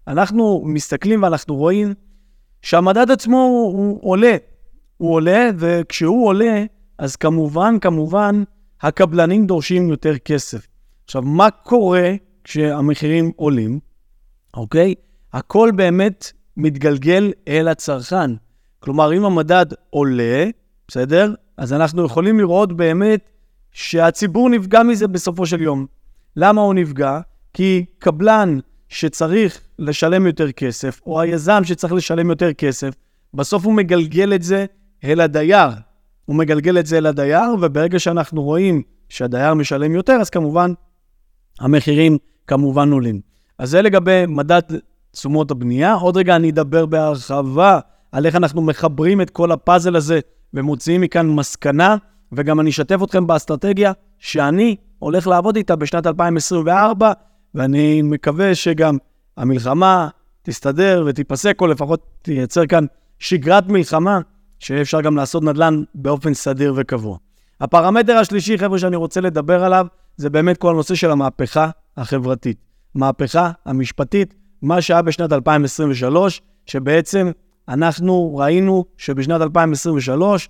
אנחנו 0.07 0.63
מסתכלים 0.65 1.23
ואנחנו 1.23 1.55
רואים 1.55 1.95
שהמדד 2.63 3.11
עצמו 3.11 3.37
הוא, 3.37 3.73
הוא 3.73 3.99
עולה. 4.03 4.37
הוא 4.97 5.15
עולה, 5.15 5.51
וכשהוא 5.59 6.27
עולה, 6.27 6.65
אז 6.99 7.17
כמובן, 7.17 7.79
כמובן, 7.81 8.43
הקבלנים 8.81 9.47
דורשים 9.47 9.89
יותר 9.89 10.19
כסף. 10.19 10.67
עכשיו, 11.05 11.23
מה 11.23 11.51
קורה 11.51 12.13
כשהמחירים 12.45 13.33
עולים? 13.37 13.81
אוקיי? 14.55 14.95
הכל 15.33 15.71
באמת 15.77 16.33
מתגלגל 16.57 17.33
אל 17.49 17.69
הצרכן. 17.69 18.31
כלומר, 18.81 19.13
אם 19.13 19.25
המדד 19.25 19.67
עולה, 19.91 20.45
בסדר? 20.89 21.35
אז 21.57 21.73
אנחנו 21.73 22.05
יכולים 22.05 22.39
לראות 22.39 22.73
באמת 22.73 23.31
שהציבור 23.73 24.51
נפגע 24.51 24.83
מזה 24.83 25.09
בסופו 25.09 25.47
של 25.47 25.63
יום. 25.63 25.87
למה 26.37 26.61
הוא 26.61 26.75
נפגע? 26.75 27.21
כי 27.53 27.85
קבלן 27.99 28.59
שצריך 28.89 29.61
לשלם 29.79 30.27
יותר 30.27 30.53
כסף, 30.53 31.01
או 31.07 31.21
היזם 31.21 31.65
שצריך 31.65 31.93
לשלם 31.93 32.31
יותר 32.31 32.53
כסף, 32.53 32.95
בסוף 33.35 33.65
הוא 33.65 33.73
מגלגל 33.73 34.35
את 34.35 34.43
זה 34.43 34.67
אל 35.05 35.21
הדייר. 35.21 35.71
הוא 36.25 36.37
מגלגל 36.37 36.79
את 36.79 36.87
זה 36.87 36.99
אל 36.99 37.07
הדייר, 37.07 37.55
וברגע 37.63 37.99
שאנחנו 37.99 38.43
רואים 38.43 38.83
שהדייר 39.09 39.55
משלם 39.55 39.95
יותר, 39.95 40.13
אז 40.13 40.31
כמובן 40.31 40.73
המחירים 41.61 42.19
כמובן 42.47 42.93
עולים. 42.93 43.21
אז 43.59 43.71
זה 43.71 43.83
לגבי 43.83 44.25
מדד 44.29 44.63
תשומות 45.17 45.51
הבנייה. 45.51 45.95
עוד 45.95 46.17
רגע 46.17 46.37
אני 46.37 46.51
אדבר 46.51 46.87
בהרחבה 46.87 47.79
על 48.13 48.27
איך 48.27 48.37
אנחנו 48.37 48.63
מחברים 48.63 49.21
את 49.21 49.31
כל 49.31 49.53
הפאזל 49.53 49.97
הזה 49.97 50.21
ומוציאים 50.55 51.01
מכאן 51.01 51.27
מסקנה, 51.31 51.97
וגם 52.33 52.61
אני 52.61 52.71
אשתף 52.71 53.03
אתכם 53.03 53.27
באסטרטגיה 53.27 53.93
שאני 54.19 54.77
הולך 54.99 55.27
לעבוד 55.27 55.57
איתה 55.57 55.77
בשנת 55.77 56.07
2024, 56.07 57.13
ואני 57.55 58.03
מקווה 58.03 58.55
שגם 58.55 58.97
המלחמה 59.37 60.09
תסתדר 60.43 61.05
ותיפסק, 61.07 61.61
או 61.61 61.67
לפחות 61.67 62.01
תייצר 62.23 62.67
כאן 62.67 62.85
שגרת 63.19 63.69
מלחמה, 63.69 64.19
שאפשר 64.59 65.01
גם 65.01 65.17
לעשות 65.17 65.43
נדל"ן 65.43 65.83
באופן 65.95 66.35
סדיר 66.35 66.75
וקבוע. 66.77 67.17
הפרמטר 67.61 68.17
השלישי, 68.17 68.59
חבר'ה, 68.59 68.79
שאני 68.79 68.97
רוצה 68.97 69.21
לדבר 69.21 69.65
עליו, 69.65 69.87
זה 70.17 70.31
באמת 70.31 70.57
כל 70.57 70.71
הנושא 70.71 70.95
של 70.95 71.11
המהפכה 71.11 71.71
החברתית. 71.97 72.57
מהפכה 72.95 73.51
המשפטית, 73.67 74.35
מה 74.67 74.83
שהיה 74.83 75.03
בשנת 75.03 75.33
2023, 75.33 76.43
שבעצם 76.67 77.31
אנחנו 77.69 78.37
ראינו 78.37 78.85
שבשנת 78.97 79.41
2023 79.41 80.49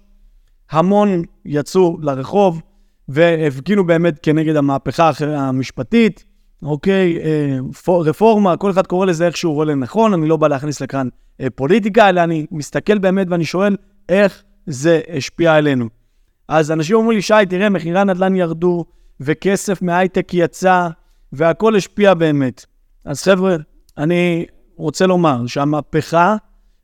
המון 0.71 1.23
יצאו 1.45 1.99
לרחוב 2.01 2.63
והפגינו 3.09 3.87
באמת 3.87 4.19
כנגד 4.23 4.57
המהפכה 4.57 5.11
המשפטית, 5.21 6.25
אוקיי, 6.63 7.19
אה, 7.25 7.59
רפורמה, 7.89 8.57
כל 8.57 8.71
אחד 8.71 8.87
קורא 8.87 9.07
לזה 9.07 9.27
איך 9.27 9.37
שהוא 9.37 9.55
רואה 9.55 9.67
לנכון, 9.67 10.13
אני 10.13 10.29
לא 10.29 10.37
בא 10.37 10.49
להכניס 10.49 10.81
לכאן 10.81 11.09
אה, 11.41 11.51
פוליטיקה, 11.55 12.09
אלא 12.09 12.21
אני 12.21 12.47
מסתכל 12.51 12.99
באמת 12.99 13.27
ואני 13.31 13.45
שואל 13.45 13.77
איך 14.09 14.43
זה 14.67 15.01
השפיע 15.17 15.55
עלינו. 15.55 15.89
אז 16.49 16.71
אנשים 16.73 16.97
אומרים 16.97 17.17
לי, 17.17 17.23
שי, 17.23 17.35
תראה, 17.49 17.69
מחירי 17.69 17.99
הנדל"ן 17.99 18.37
ירדו, 18.37 18.85
וכסף 19.21 19.83
מהייטק 19.83 20.35
יצא, 20.35 20.89
והכל 21.33 21.77
השפיע 21.77 22.15
באמת. 22.15 22.67
אז 23.05 23.23
חבר'ה, 23.23 23.57
אני 23.99 24.47
רוצה 24.77 25.07
לומר 25.07 25.47
שהמהפכה 25.47 26.37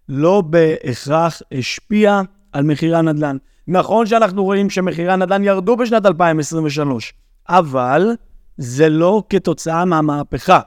לא 0.08 0.40
בהכרח 0.40 1.42
השפיעה 1.52 2.22
על 2.52 2.64
מחירי 2.64 2.96
הנדל"ן. 2.96 3.36
נכון 3.68 4.06
שאנחנו 4.06 4.44
רואים 4.44 4.70
שמחירי 4.70 5.12
הנדל"ן 5.12 5.44
ירדו 5.44 5.76
בשנת 5.76 6.06
2023, 6.06 7.14
אבל 7.48 8.10
זה 8.56 8.88
לא 8.88 9.22
כתוצאה 9.30 9.84
מהמהפכה. 9.84 10.60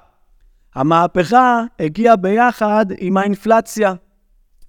המהפכה 0.76 1.64
הגיעה 1.80 2.16
ביחד 2.16 2.86
עם 2.98 3.18
האינפלציה. 3.18 3.94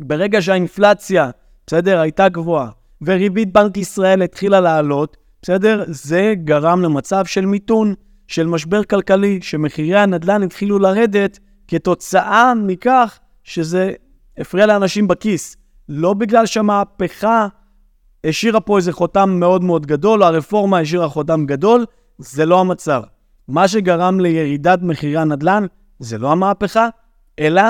ברגע 0.01 0.43
שהאינפלציה, 0.43 1.31
בסדר, 1.67 2.01
הייתה 2.01 2.29
גבוהה, 2.29 2.69
וריבית 3.03 3.53
בנק 3.53 3.77
ישראל 3.77 4.23
התחילה 4.23 4.61
לעלות, 4.61 5.17
בסדר? 5.43 5.85
זה 5.87 6.35
גרם 6.45 6.83
למצב 6.83 7.25
של 7.25 7.47
מיתון, 7.47 7.95
של 8.29 8.47
משבר 8.47 8.85
כלכלי, 8.85 9.39
שמחירי 9.43 9.99
הנדל"ן 9.99 10.43
התחילו 10.43 10.79
לרדת 10.79 11.39
כתוצאה 11.69 12.55
מכך 12.55 13.19
שזה 13.45 13.93
הפריע 14.39 14.67
לאנשים 14.67 15.09
בכיס. 15.09 15.57
לא 15.89 16.15
בגלל 16.15 16.47
שהמהפכה 16.47 17.47
השאירה 18.25 18.61
פה 18.61 18.77
איזה 18.77 18.93
חותם 18.93 19.31
מאוד 19.31 19.65
מאוד 19.65 19.87
גדול, 19.87 20.23
או 20.23 20.29
הרפורמה 20.29 20.79
השאירה 20.79 21.09
חותם 21.09 21.47
גדול, 21.47 21.85
זה 22.19 22.47
לא 22.47 22.61
המצב. 22.61 23.03
מה 23.49 23.69
שגרם 23.69 24.21
לירידת 24.21 24.83
מחירי 24.83 25.17
הנדל"ן 25.17 25.67
זה 25.99 26.19
לא 26.19 26.33
המהפכה, 26.33 26.89
אלא 27.39 27.63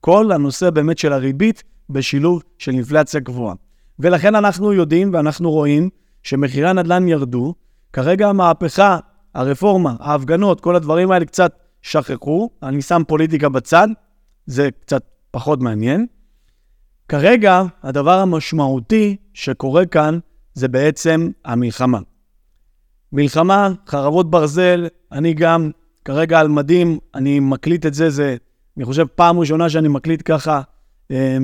כל 0.00 0.32
הנושא 0.32 0.70
באמת 0.70 0.98
של 0.98 1.12
הריבית 1.12 1.62
בשילוב 1.90 2.42
של 2.58 2.72
אינפלציה 2.72 3.20
גבוהה. 3.20 3.54
ולכן 3.98 4.34
אנחנו 4.34 4.72
יודעים 4.72 5.10
ואנחנו 5.14 5.50
רואים 5.50 5.90
שמחירי 6.22 6.68
הנדל"ן 6.68 7.08
ירדו, 7.08 7.54
כרגע 7.92 8.28
המהפכה, 8.28 8.98
הרפורמה, 9.34 9.94
ההפגנות, 10.00 10.60
כל 10.60 10.76
הדברים 10.76 11.10
האלה 11.10 11.24
קצת 11.24 11.58
שכחו, 11.84 12.50
אני 12.62 12.82
שם 12.82 13.02
פוליטיקה 13.08 13.48
בצד, 13.48 13.88
זה 14.46 14.68
קצת 14.80 15.04
פחות 15.30 15.60
מעניין. 15.60 16.06
כרגע, 17.08 17.62
הדבר 17.82 18.18
המשמעותי 18.18 19.16
שקורה 19.34 19.86
כאן 19.86 20.18
זה 20.54 20.68
בעצם 20.68 21.30
המלחמה. 21.44 21.98
מלחמה, 23.12 23.68
חרבות 23.86 24.30
ברזל, 24.30 24.86
אני 25.12 25.34
גם 25.34 25.70
כרגע 26.04 26.40
על 26.40 26.48
מדים, 26.48 26.98
אני 27.14 27.40
מקליט 27.40 27.86
את 27.86 27.94
זה, 27.94 28.10
זה, 28.10 28.36
אני 28.76 28.84
חושב, 28.84 29.06
פעם 29.14 29.38
ראשונה 29.38 29.70
שאני 29.70 29.88
מקליט 29.88 30.22
ככה 30.24 30.60
אה, 31.10 31.38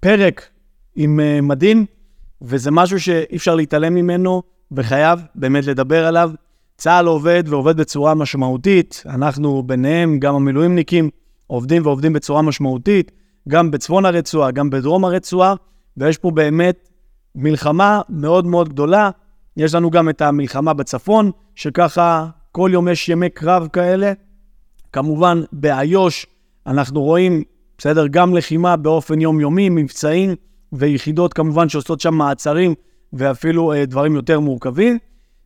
פרק 0.00 0.48
עם 0.96 1.20
אה, 1.20 1.40
מדים, 1.40 1.86
וזה 2.42 2.70
משהו 2.70 3.00
שאי 3.00 3.36
אפשר 3.36 3.54
להתעלם 3.54 3.94
ממנו, 3.94 4.42
וחייב 4.72 5.20
באמת 5.34 5.66
לדבר 5.66 6.06
עליו. 6.06 6.30
צה"ל 6.80 7.06
עובד 7.06 7.44
ועובד 7.46 7.76
בצורה 7.76 8.14
משמעותית, 8.14 9.02
אנחנו 9.06 9.62
ביניהם, 9.62 10.18
גם 10.18 10.34
המילואימניקים, 10.34 11.10
עובדים 11.46 11.86
ועובדים 11.86 12.12
בצורה 12.12 12.42
משמעותית, 12.42 13.12
גם 13.48 13.70
בצפון 13.70 14.04
הרצועה, 14.04 14.50
גם 14.50 14.70
בדרום 14.70 15.04
הרצועה, 15.04 15.54
ויש 15.96 16.18
פה 16.18 16.30
באמת 16.30 16.88
מלחמה 17.34 18.00
מאוד 18.08 18.46
מאוד 18.46 18.68
גדולה. 18.68 19.10
יש 19.56 19.74
לנו 19.74 19.90
גם 19.90 20.08
את 20.08 20.22
המלחמה 20.22 20.72
בצפון, 20.72 21.30
שככה 21.54 22.26
כל 22.52 22.70
יום 22.72 22.88
יש 22.88 23.08
ימי 23.08 23.30
קרב 23.30 23.68
כאלה. 23.72 24.12
כמובן, 24.92 25.42
באיו"ש 25.52 26.26
אנחנו 26.66 27.02
רואים, 27.02 27.42
בסדר, 27.78 28.06
גם 28.06 28.34
לחימה 28.34 28.76
באופן 28.76 29.20
יומיומי, 29.20 29.68
מבצעים, 29.68 30.34
ויחידות 30.72 31.32
כמובן 31.34 31.68
שעושות 31.68 32.00
שם 32.00 32.14
מעצרים 32.14 32.74
ואפילו 33.12 33.72
אה, 33.72 33.86
דברים 33.86 34.14
יותר 34.14 34.40
מורכבים. 34.40 34.98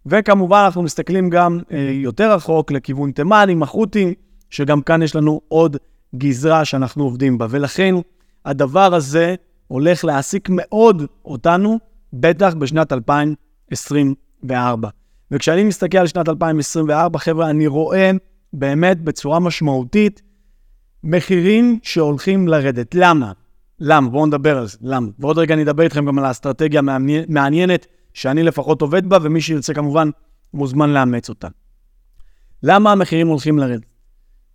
וכמובן, 0.06 0.62
אנחנו 0.64 0.82
מסתכלים 0.82 1.30
גם 1.30 1.60
אה, 1.72 1.90
יותר 1.92 2.32
רחוק 2.32 2.72
לכיוון 2.72 3.12
תימן 3.12 3.48
עם 3.50 3.62
החות'ים, 3.62 4.12
שגם 4.50 4.82
כאן 4.82 5.02
יש 5.02 5.16
לנו 5.16 5.40
עוד 5.48 5.76
גזרה 6.14 6.64
שאנחנו 6.64 7.04
עובדים 7.04 7.38
בה. 7.38 7.46
ולכן, 7.50 7.94
הדבר 8.44 8.94
הזה 8.94 9.34
הולך 9.66 10.04
להעסיק 10.04 10.48
מאוד 10.50 11.02
אותנו, 11.24 11.78
בטח 12.12 12.54
בשנת 12.54 12.92
2024. 12.92 14.88
וכשאני 15.30 15.64
מסתכל 15.64 15.98
על 15.98 16.06
שנת 16.06 16.28
2024, 16.28 17.18
חבר'ה, 17.18 17.50
אני 17.50 17.66
רואה 17.66 18.10
באמת 18.52 19.00
בצורה 19.00 19.40
משמעותית 19.40 20.22
מחירים 21.04 21.78
שהולכים 21.82 22.48
לרדת. 22.48 22.94
למה? 22.94 23.32
למה? 23.80 24.08
בואו 24.08 24.26
נדבר 24.26 24.58
על 24.58 24.66
זה. 24.66 24.78
למה? 24.82 25.08
ועוד 25.18 25.38
רגע 25.38 25.54
אני 25.54 25.62
אדבר 25.62 25.82
איתכם 25.82 26.06
גם 26.06 26.18
על 26.18 26.24
האסטרטגיה 26.24 26.80
המעניינת 26.80 27.86
שאני 28.14 28.42
לפחות 28.42 28.82
עובד 28.82 29.06
בה, 29.06 29.18
ומי 29.22 29.40
שירצה 29.40 29.74
כמובן 29.74 30.10
מוזמן 30.54 30.90
לאמץ 30.90 31.28
אותה. 31.28 31.48
למה 32.62 32.92
המחירים 32.92 33.28
הולכים 33.28 33.58
לרדת? 33.58 33.84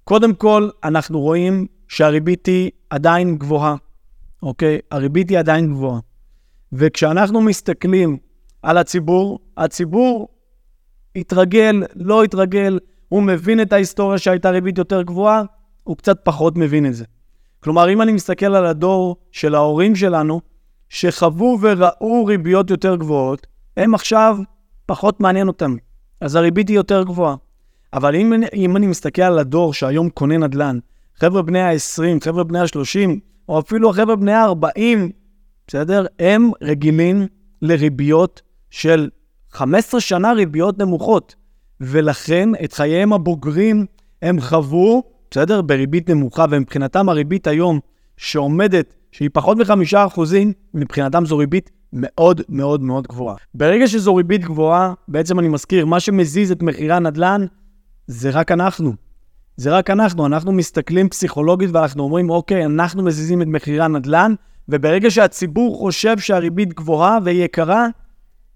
קודם 0.03 0.35
כל, 0.35 0.69
אנחנו 0.83 1.19
רואים 1.19 1.67
שהריבית 1.87 2.45
היא 2.45 2.71
עדיין 2.89 3.37
גבוהה, 3.37 3.75
אוקיי? 4.43 4.79
הריבית 4.91 5.29
היא 5.29 5.39
עדיין 5.39 5.73
גבוהה. 5.73 5.99
וכשאנחנו 6.73 7.41
מסתכלים 7.41 8.17
על 8.61 8.77
הציבור, 8.77 9.39
הציבור 9.57 10.27
התרגל, 11.15 11.83
לא 11.95 12.23
התרגל, 12.23 12.79
הוא 13.09 13.23
מבין 13.23 13.61
את 13.61 13.73
ההיסטוריה 13.73 14.17
שהייתה 14.17 14.49
ריבית 14.49 14.77
יותר 14.77 15.01
גבוהה, 15.01 15.43
הוא 15.83 15.97
קצת 15.97 16.19
פחות 16.23 16.57
מבין 16.57 16.85
את 16.85 16.93
זה. 16.93 17.05
כלומר, 17.59 17.93
אם 17.93 18.01
אני 18.01 18.11
מסתכל 18.11 18.55
על 18.55 18.65
הדור 18.65 19.15
של 19.31 19.55
ההורים 19.55 19.95
שלנו, 19.95 20.41
שחוו 20.89 21.57
וראו 21.61 22.25
ריביות 22.25 22.69
יותר 22.69 22.95
גבוהות, 22.95 23.47
הם 23.77 23.95
עכשיו 23.95 24.37
פחות 24.85 25.19
מעניין 25.19 25.47
אותם. 25.47 25.75
אז 26.21 26.35
הריבית 26.35 26.67
היא 26.67 26.75
יותר 26.75 27.03
גבוהה. 27.03 27.35
אבל 27.93 28.15
אם, 28.15 28.33
אם 28.53 28.77
אני 28.77 28.87
מסתכל 28.87 29.21
על 29.21 29.39
הדור 29.39 29.73
שהיום 29.73 30.09
קונה 30.09 30.37
נדל"ן, 30.37 30.79
חבר'ה 31.15 31.41
בני 31.41 31.61
ה-20, 31.61 32.23
חבר'ה 32.23 32.43
בני 32.43 32.59
ה-30, 32.59 33.09
או 33.49 33.59
אפילו 33.59 33.91
חבר'ה 33.93 34.15
בני 34.15 34.33
ה-40, 34.33 34.79
בסדר? 35.67 36.05
הם 36.19 36.51
רגילים 36.61 37.27
לריביות 37.61 38.41
של 38.69 39.09
15 39.51 40.01
שנה 40.01 40.33
ריביות 40.33 40.79
נמוכות, 40.79 41.35
ולכן 41.81 42.49
את 42.63 42.73
חייהם 42.73 43.13
הבוגרים 43.13 43.85
הם 44.21 44.41
חוו, 44.41 45.03
בסדר? 45.31 45.61
בריבית 45.61 46.09
נמוכה, 46.09 46.45
ומבחינתם 46.49 47.09
הריבית 47.09 47.47
היום 47.47 47.79
שעומדת, 48.17 48.95
שהיא 49.11 49.29
פחות 49.33 49.57
מחמישה 49.57 50.05
אחוזים, 50.05 50.53
מבחינתם 50.73 51.25
זו 51.25 51.37
ריבית 51.37 51.69
מאוד 51.93 52.41
מאוד 52.49 52.81
מאוד 52.81 53.07
גבוהה. 53.07 53.35
ברגע 53.53 53.87
שזו 53.87 54.15
ריבית 54.15 54.45
גבוהה, 54.45 54.93
בעצם 55.07 55.39
אני 55.39 55.47
מזכיר, 55.47 55.85
מה 55.85 55.99
שמזיז 55.99 56.51
את 56.51 56.61
מחירי 56.61 56.93
הנדל"ן 56.93 57.45
זה 58.07 58.29
רק 58.29 58.51
אנחנו. 58.51 58.93
זה 59.57 59.77
רק 59.77 59.89
אנחנו. 59.89 60.25
אנחנו 60.25 60.51
מסתכלים 60.51 61.09
פסיכולוגית 61.09 61.69
ואנחנו 61.73 62.03
אומרים, 62.03 62.29
אוקיי, 62.29 62.65
אנחנו 62.65 63.03
מזיזים 63.03 63.41
את 63.41 63.47
מחירי 63.47 63.81
הנדל"ן, 63.81 64.33
וברגע 64.69 65.11
שהציבור 65.11 65.77
חושב 65.77 66.19
שהריבית 66.19 66.73
גבוהה 66.73 67.17
והיא 67.23 67.43
יקרה, 67.43 67.87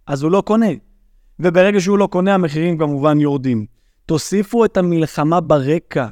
אז 0.07 0.23
הוא 0.23 0.31
לא 0.31 0.41
קונה. 0.41 0.67
וברגע 1.39 1.79
שהוא 1.79 1.97
לא 1.97 2.07
קונה, 2.07 2.33
המחירים 2.33 2.77
כמובן 2.77 3.19
יורדים. 3.19 3.65
תוסיפו 4.05 4.65
את 4.65 4.77
המלחמה 4.77 5.41
ברקע, 5.41 6.07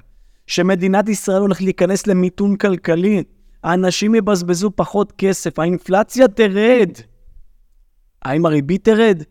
שמדינת 0.47 1.09
ישראל 1.09 1.41
הולכת 1.41 1.61
להיכנס 1.61 2.07
למיתון 2.07 2.55
כלכלי. 2.55 3.23
האנשים 3.63 4.15
יבזבזו 4.15 4.71
פחות 4.75 5.13
כסף, 5.17 5.59
האינפלציה 5.59 6.27
תרד. 6.27 6.89
האם 8.21 8.45
הריבית 8.45 8.83
תרד? 8.85 9.23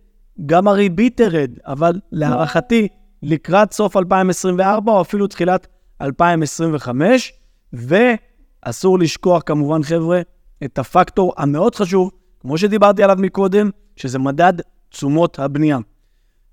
גם 0.46 0.68
הריבית 0.68 1.16
תרד, 1.16 1.50
אבל 1.66 1.92
להערכתי, 2.12 2.88
לקראת 3.22 3.72
סוף 3.72 3.96
2024 3.96 4.92
או 4.92 5.00
אפילו 5.00 5.26
תחילת 5.26 5.66
2025, 6.00 7.32
ואסור 7.72 8.98
לשכוח 8.98 9.42
כמובן, 9.46 9.82
חבר'ה, 9.82 10.20
את 10.64 10.78
הפקטור 10.78 11.32
המאוד 11.36 11.74
חשוב, 11.74 12.10
כמו 12.40 12.58
שדיברתי 12.58 13.02
עליו 13.02 13.16
מקודם, 13.20 13.70
שזה 13.96 14.18
מדד 14.18 14.52
תשומות 14.88 15.38
הבנייה. 15.38 15.78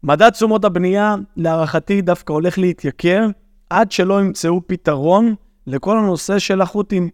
מדד 0.04 0.30
תשומות 0.30 0.66
הבנייה, 0.66 1.16
להערכתי, 1.36 2.02
דווקא 2.02 2.34
הולך 2.34 2.58
להתייקר 2.58 3.28
עד 3.70 3.92
שלא 3.92 4.22
ימצאו 4.22 4.62
פתרון 4.68 5.36
לכל 5.68 5.98
הנושא 5.98 6.40
של 6.40 6.62
החות'ים. 6.62 7.10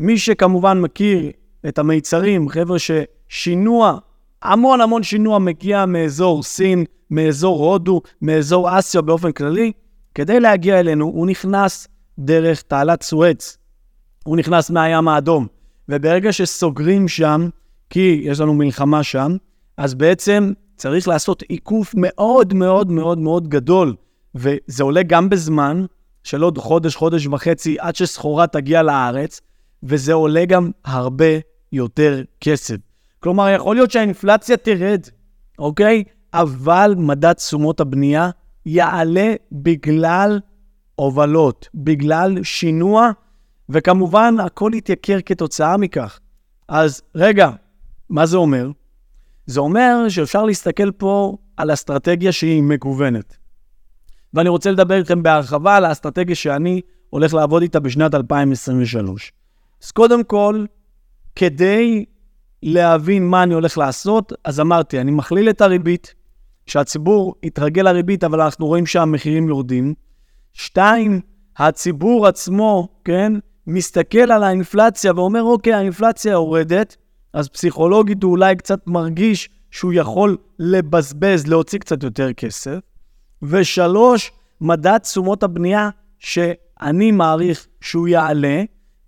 מי 0.00 0.18
שכמובן 0.18 0.80
מכיר 0.80 1.30
את 1.68 1.78
המיצרים, 1.78 2.48
חבר'ה 2.48 2.76
ששינוע, 2.78 3.98
המון 4.42 4.80
המון 4.80 5.02
שינוע 5.02 5.38
מגיע 5.38 5.86
מאזור 5.86 6.42
סין, 6.42 6.84
מאזור 7.10 7.70
הודו, 7.70 8.00
מאזור 8.22 8.78
אסיה 8.78 9.00
באופן 9.00 9.32
כללי, 9.32 9.72
כדי 10.14 10.40
להגיע 10.40 10.80
אלינו, 10.80 11.04
הוא 11.04 11.26
נכנס 11.26 11.88
דרך 12.18 12.62
תעלת 12.62 13.02
סואץ. 13.02 13.58
הוא 14.24 14.36
נכנס 14.36 14.70
מהים 14.70 15.08
האדום. 15.08 15.46
וברגע 15.88 16.32
שסוגרים 16.32 17.08
שם, 17.08 17.48
כי 17.90 18.20
יש 18.24 18.40
לנו 18.40 18.54
מלחמה 18.54 19.02
שם, 19.02 19.36
אז 19.76 19.94
בעצם 19.94 20.52
צריך 20.76 21.08
לעשות 21.08 21.42
עיקוף 21.42 21.94
מאוד 21.96 22.54
מאוד 22.54 22.92
מאוד 22.92 23.18
מאוד 23.18 23.48
גדול. 23.48 23.94
וזה 24.34 24.82
עולה 24.82 25.02
גם 25.02 25.28
בזמן 25.28 25.84
של 26.24 26.42
עוד 26.42 26.58
חודש, 26.58 26.96
חודש 26.96 27.26
וחצי, 27.26 27.76
עד 27.80 27.96
שסחורה 27.96 28.46
תגיע 28.46 28.82
לארץ, 28.82 29.40
וזה 29.82 30.12
עולה 30.12 30.44
גם 30.44 30.70
הרבה 30.84 31.38
יותר 31.72 32.22
כסף. 32.40 32.76
כלומר, 33.20 33.48
יכול 33.48 33.76
להיות 33.76 33.90
שהאינפלציה 33.90 34.56
תרד, 34.56 35.00
אוקיי? 35.58 36.04
אבל 36.34 36.94
מדד 36.96 37.32
תשומות 37.32 37.80
הבנייה 37.80 38.30
יעלה 38.66 39.34
בגלל 39.52 40.40
הובלות, 40.94 41.68
בגלל 41.74 42.42
שינוע, 42.42 43.10
וכמובן, 43.68 44.34
הכל 44.40 44.70
יתייקר 44.74 45.18
כתוצאה 45.26 45.76
מכך. 45.76 46.20
אז 46.68 47.02
רגע, 47.14 47.50
מה 48.08 48.26
זה 48.26 48.36
אומר? 48.36 48.70
זה 49.46 49.60
אומר 49.60 50.08
שאפשר 50.08 50.44
להסתכל 50.44 50.90
פה 50.90 51.36
על 51.56 51.72
אסטרטגיה 51.72 52.32
שהיא 52.32 52.62
מגוונת. 52.62 53.36
ואני 54.34 54.48
רוצה 54.48 54.70
לדבר 54.70 54.94
איתכם 54.94 55.22
בהרחבה 55.22 55.76
על 55.76 55.84
האסטרטגיה 55.84 56.34
שאני 56.34 56.80
הולך 57.10 57.34
לעבוד 57.34 57.62
איתה 57.62 57.80
בשנת 57.80 58.14
2023. 58.14 59.32
אז 59.84 59.90
קודם 59.90 60.24
כל, 60.24 60.64
כדי 61.36 62.04
להבין 62.62 63.26
מה 63.26 63.42
אני 63.42 63.54
הולך 63.54 63.78
לעשות, 63.78 64.32
אז 64.44 64.60
אמרתי, 64.60 65.00
אני 65.00 65.10
מכליל 65.10 65.50
את 65.50 65.60
הריבית, 65.60 66.14
שהציבור 66.66 67.34
יתרגל 67.42 67.82
לריבית, 67.82 68.24
אבל 68.24 68.40
אנחנו 68.40 68.66
רואים 68.66 68.86
שהמחירים 68.86 69.48
יורדים. 69.48 69.94
שתיים, 70.52 71.20
הציבור 71.56 72.26
עצמו, 72.26 72.88
כן, 73.04 73.32
מסתכל 73.66 74.32
על 74.32 74.42
האינפלציה 74.42 75.12
ואומר, 75.16 75.42
אוקיי, 75.42 75.72
האינפלציה 75.72 76.32
יורדת, 76.32 76.96
אז 77.32 77.48
פסיכולוגית 77.48 78.22
הוא 78.22 78.30
אולי 78.30 78.56
קצת 78.56 78.86
מרגיש 78.86 79.48
שהוא 79.70 79.92
יכול 79.92 80.36
לבזבז, 80.58 81.46
להוציא 81.46 81.78
קצת 81.78 82.02
יותר 82.02 82.32
כסף. 82.32 82.78
ושלוש, 83.42 84.32
מדד 84.60 84.98
תשומות 84.98 85.42
הבנייה, 85.42 85.90
שאני 86.18 87.12
מעריך 87.12 87.66
שהוא 87.80 88.08
יעלה 88.08 88.62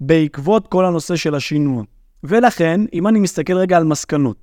בעקבות 0.07 0.67
כל 0.67 0.85
הנושא 0.85 1.17
של 1.17 1.35
השינוע. 1.35 1.83
ולכן, 2.25 2.81
אם 2.93 3.07
אני 3.09 3.21
מסתכל 3.21 3.57
רגע 3.57 3.77
על 3.77 3.85
מסקנות, 3.85 4.37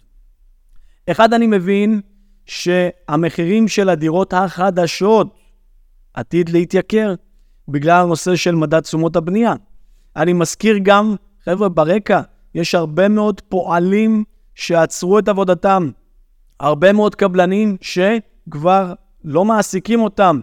אחד, 1.12 1.34
אני 1.34 1.48
מבין 1.48 2.02
שהמחירים 2.46 3.68
של 3.68 3.90
הדירות 3.90 4.34
החדשות 4.34 5.40
עתיד 6.14 6.50
להתייקר 6.50 7.14
בגלל 7.68 8.02
הנושא 8.02 8.36
של 8.36 8.56
מדד 8.56 8.80
תשומות 8.80 9.16
הבנייה. 9.16 9.54
אני 10.16 10.34
מזכיר 10.34 10.78
גם, 10.84 11.16
חבר'ה, 11.44 11.70
ברקע, 11.70 12.22
יש 12.56 12.76
הרבה 12.76 13.08
מאוד 13.08 13.42
פועלים 13.42 14.24
שעצרו 14.56 15.20
את 15.20 15.28
עבודתם. 15.28 15.90
הרבה 16.60 16.94
מאוד 16.94 17.16
קבלנים 17.16 17.78
שכבר 17.82 18.94
לא 19.24 19.46
מעסיקים 19.46 20.02
אותם. 20.02 20.40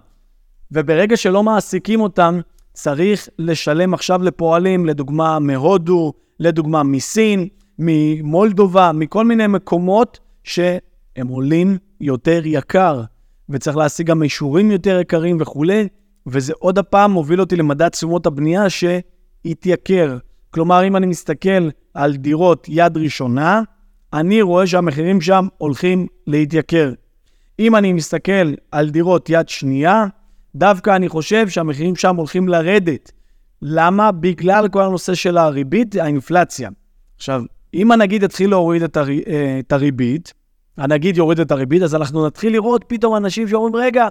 וברגע 0.72 1.16
שלא 1.16 1.42
מעסיקים 1.42 2.00
אותם, 2.00 2.40
צריך 2.76 3.28
לשלם 3.38 3.94
עכשיו 3.94 4.22
לפועלים, 4.22 4.86
לדוגמה 4.86 5.38
מהודו, 5.38 6.12
לדוגמה 6.40 6.82
מסין, 6.82 7.48
ממולדובה, 7.78 8.92
מכל 8.92 9.24
מיני 9.24 9.46
מקומות 9.46 10.18
שהם 10.44 11.28
עולים 11.28 11.78
יותר 12.00 12.40
יקר, 12.44 13.02
וצריך 13.48 13.76
להשיג 13.76 14.06
גם 14.06 14.22
אישורים 14.22 14.70
יותר 14.70 15.00
יקרים 15.00 15.36
וכולי, 15.40 15.88
וזה 16.26 16.52
עוד 16.58 16.78
הפעם 16.78 17.10
מוביל 17.10 17.40
אותי 17.40 17.56
למדד 17.56 17.88
תשומות 17.88 18.26
הבנייה 18.26 18.64
שהתייקר. 18.70 20.18
כלומר, 20.50 20.86
אם 20.86 20.96
אני 20.96 21.06
מסתכל 21.06 21.68
על 21.94 22.16
דירות 22.16 22.66
יד 22.68 22.96
ראשונה, 22.96 23.62
אני 24.12 24.42
רואה 24.42 24.66
שהמחירים 24.66 25.20
שם 25.20 25.48
הולכים 25.58 26.06
להתייקר. 26.26 26.92
אם 27.58 27.76
אני 27.76 27.92
מסתכל 27.92 28.54
על 28.70 28.90
דירות 28.90 29.30
יד 29.30 29.48
שנייה, 29.48 30.06
דווקא 30.56 30.96
אני 30.96 31.08
חושב 31.08 31.48
שהמחירים 31.48 31.96
שם 31.96 32.16
הולכים 32.16 32.48
לרדת. 32.48 33.12
למה? 33.62 34.12
בגלל 34.12 34.68
כל 34.68 34.82
הנושא 34.82 35.14
של 35.14 35.38
הריבית, 35.38 35.96
האינפלציה. 35.96 36.70
עכשיו, 37.16 37.42
אם 37.74 37.92
הנגיד 37.92 38.22
יתחיל 38.22 38.50
להוריד 38.50 38.82
את, 38.82 38.96
הר... 38.96 39.08
אה, 39.10 39.58
את 39.58 39.72
הריבית, 39.72 40.34
הנגיד 40.76 41.16
יוריד 41.16 41.40
את 41.40 41.50
הריבית, 41.50 41.82
אז 41.82 41.94
אנחנו 41.94 42.26
נתחיל 42.26 42.52
לראות 42.52 42.84
פתאום 42.86 43.16
אנשים 43.16 43.48
שאומרים, 43.48 43.76
רגע, 43.76 44.08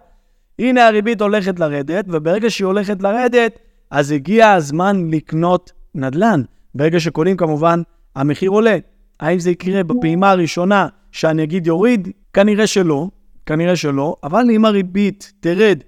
הנה 0.59 0.87
הריבית 0.87 1.21
הולכת 1.21 1.59
לרדת, 1.59 2.05
וברגע 2.07 2.49
שהיא 2.49 2.65
הולכת 2.65 3.03
לרדת, 3.03 3.59
אז 3.91 4.11
הגיע 4.11 4.51
הזמן 4.51 5.09
לקנות 5.11 5.71
נדל"ן. 5.95 6.41
ברגע 6.75 6.99
שקונים, 6.99 7.37
כמובן, 7.37 7.81
המחיר 8.15 8.49
עולה. 8.49 8.77
האם 9.19 9.39
זה 9.39 9.51
יקרה 9.51 9.83
בפעימה 9.83 10.31
הראשונה 10.31 10.87
שהנגיד 11.11 11.67
יוריד? 11.67 12.07
כנראה 12.33 12.67
שלא, 12.67 13.07
כנראה 13.45 13.75
שלא, 13.75 14.15
אבל 14.23 14.43
אם 14.51 14.65
הריבית 14.65 15.33
תרד 15.39 15.79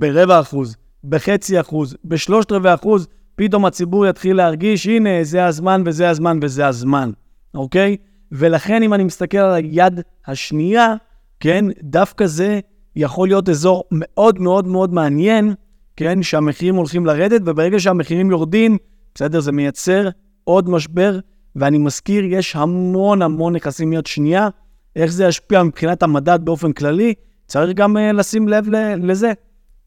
ברבע 0.00 0.40
אחוז, 0.40 0.76
בחצי 1.04 1.60
אחוז, 1.60 1.96
בשלושת 2.04 2.52
רבעי 2.52 2.74
אחוז, 2.74 3.06
פתאום 3.36 3.64
הציבור 3.64 4.06
יתחיל 4.06 4.36
להרגיש, 4.36 4.86
הנה, 4.86 5.10
זה 5.22 5.46
הזמן 5.46 5.82
וזה 5.86 6.10
הזמן 6.10 6.38
וזה 6.42 6.66
הזמן, 6.66 7.10
אוקיי? 7.54 7.96
ולכן 8.32 8.82
אם 8.82 8.94
אני 8.94 9.04
מסתכל 9.04 9.38
על 9.38 9.54
היד 9.54 10.00
השנייה, 10.26 10.94
כן, 11.40 11.64
דווקא 11.82 12.26
זה 12.26 12.60
יכול 12.96 13.28
להיות 13.28 13.48
אזור 13.48 13.84
מאוד 13.90 14.40
מאוד 14.40 14.66
מאוד 14.66 14.92
מעניין, 14.92 15.54
כן, 15.96 16.22
שהמחירים 16.22 16.74
הולכים 16.74 17.06
לרדת, 17.06 17.40
וברגע 17.44 17.80
שהמחירים 17.80 18.30
יורדים, 18.30 18.78
בסדר, 19.14 19.40
זה 19.40 19.52
מייצר 19.52 20.08
עוד 20.44 20.68
משבר, 20.68 21.18
ואני 21.56 21.78
מזכיר, 21.78 22.24
יש 22.24 22.56
המון 22.56 23.22
המון 23.22 23.56
נכסים 23.56 23.90
מיד 23.90 24.06
שנייה. 24.06 24.48
איך 24.96 25.12
זה 25.12 25.24
ישפיע 25.24 25.62
מבחינת 25.62 26.02
המדד 26.02 26.38
באופן 26.42 26.72
כללי, 26.72 27.14
צריך 27.46 27.76
גם 27.76 27.96
uh, 27.96 28.00
לשים 28.00 28.48
לב 28.48 28.64
לזה. 28.96 29.32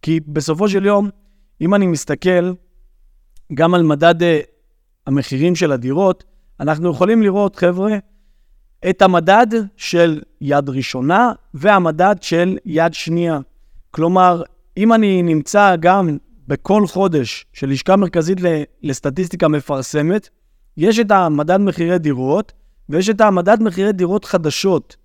כי 0.03 0.19
בסופו 0.27 0.69
של 0.69 0.85
יום, 0.85 1.09
אם 1.61 1.75
אני 1.75 1.87
מסתכל 1.87 2.53
גם 3.53 3.73
על 3.73 3.83
מדד 3.83 4.21
uh, 4.21 4.25
המחירים 5.07 5.55
של 5.55 5.71
הדירות, 5.71 6.23
אנחנו 6.59 6.91
יכולים 6.91 7.21
לראות, 7.21 7.55
חבר'ה, 7.55 7.97
את 8.89 9.01
המדד 9.01 9.47
של 9.77 10.21
יד 10.41 10.69
ראשונה 10.69 11.31
והמדד 11.53 12.15
של 12.21 12.57
יד 12.65 12.93
שנייה. 12.93 13.39
כלומר, 13.91 14.43
אם 14.77 14.93
אני 14.93 15.21
נמצא 15.21 15.75
גם 15.79 16.17
בכל 16.47 16.87
חודש 16.87 17.45
שלשכה 17.53 17.95
מרכזית 17.95 18.37
לסטטיסטיקה 18.81 19.47
מפרסמת, 19.47 20.29
יש 20.77 20.99
את 20.99 21.11
המדד 21.11 21.57
מחירי 21.57 21.99
דירות 21.99 22.53
ויש 22.89 23.09
את 23.09 23.21
המדד 23.21 23.63
מחירי 23.63 23.93
דירות 23.93 24.25
חדשות. 24.25 24.95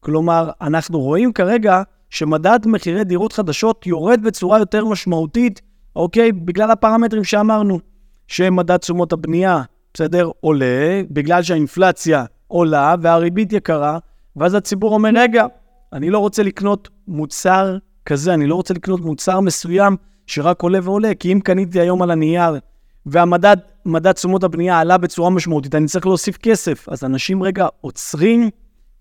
כלומר, 0.00 0.50
אנחנו 0.60 1.00
רואים 1.00 1.32
כרגע 1.32 1.82
שמדד 2.10 2.58
מחירי 2.66 3.04
דירות 3.04 3.32
חדשות 3.32 3.86
יורד 3.86 4.22
בצורה 4.22 4.58
יותר 4.58 4.84
משמעותית, 4.84 5.62
אוקיי? 5.96 6.32
בגלל 6.32 6.70
הפרמטרים 6.70 7.24
שאמרנו, 7.24 7.80
שמדד 8.28 8.76
תשומות 8.76 9.12
הבנייה, 9.12 9.62
בסדר, 9.94 10.30
עולה, 10.40 11.02
בגלל 11.10 11.42
שהאינפלציה 11.42 12.24
עולה 12.48 12.94
והריבית 13.00 13.52
יקרה, 13.52 13.98
ואז 14.36 14.54
הציבור 14.54 14.94
אומר, 14.94 15.10
רגע, 15.14 15.46
אני 15.92 16.10
לא 16.10 16.18
רוצה 16.18 16.42
לקנות 16.42 16.88
מוצר 17.08 17.78
כזה, 18.06 18.34
אני 18.34 18.46
לא 18.46 18.54
רוצה 18.54 18.74
לקנות 18.74 19.00
מוצר 19.00 19.40
מסוים 19.40 19.96
שרק 20.26 20.62
עולה 20.62 20.78
ועולה, 20.82 21.14
כי 21.14 21.32
אם 21.32 21.40
קניתי 21.40 21.80
היום 21.80 22.02
על 22.02 22.10
הנייר 22.10 22.58
והמדד, 23.06 23.56
מדד 23.86 24.12
תשומות 24.12 24.44
הבנייה 24.44 24.80
עלה 24.80 24.98
בצורה 24.98 25.30
משמעותית, 25.30 25.74
אני 25.74 25.86
צריך 25.86 26.06
להוסיף 26.06 26.36
כסף. 26.36 26.88
אז 26.88 27.04
אנשים 27.04 27.42
רגע 27.42 27.66
עוצרים, 27.80 28.50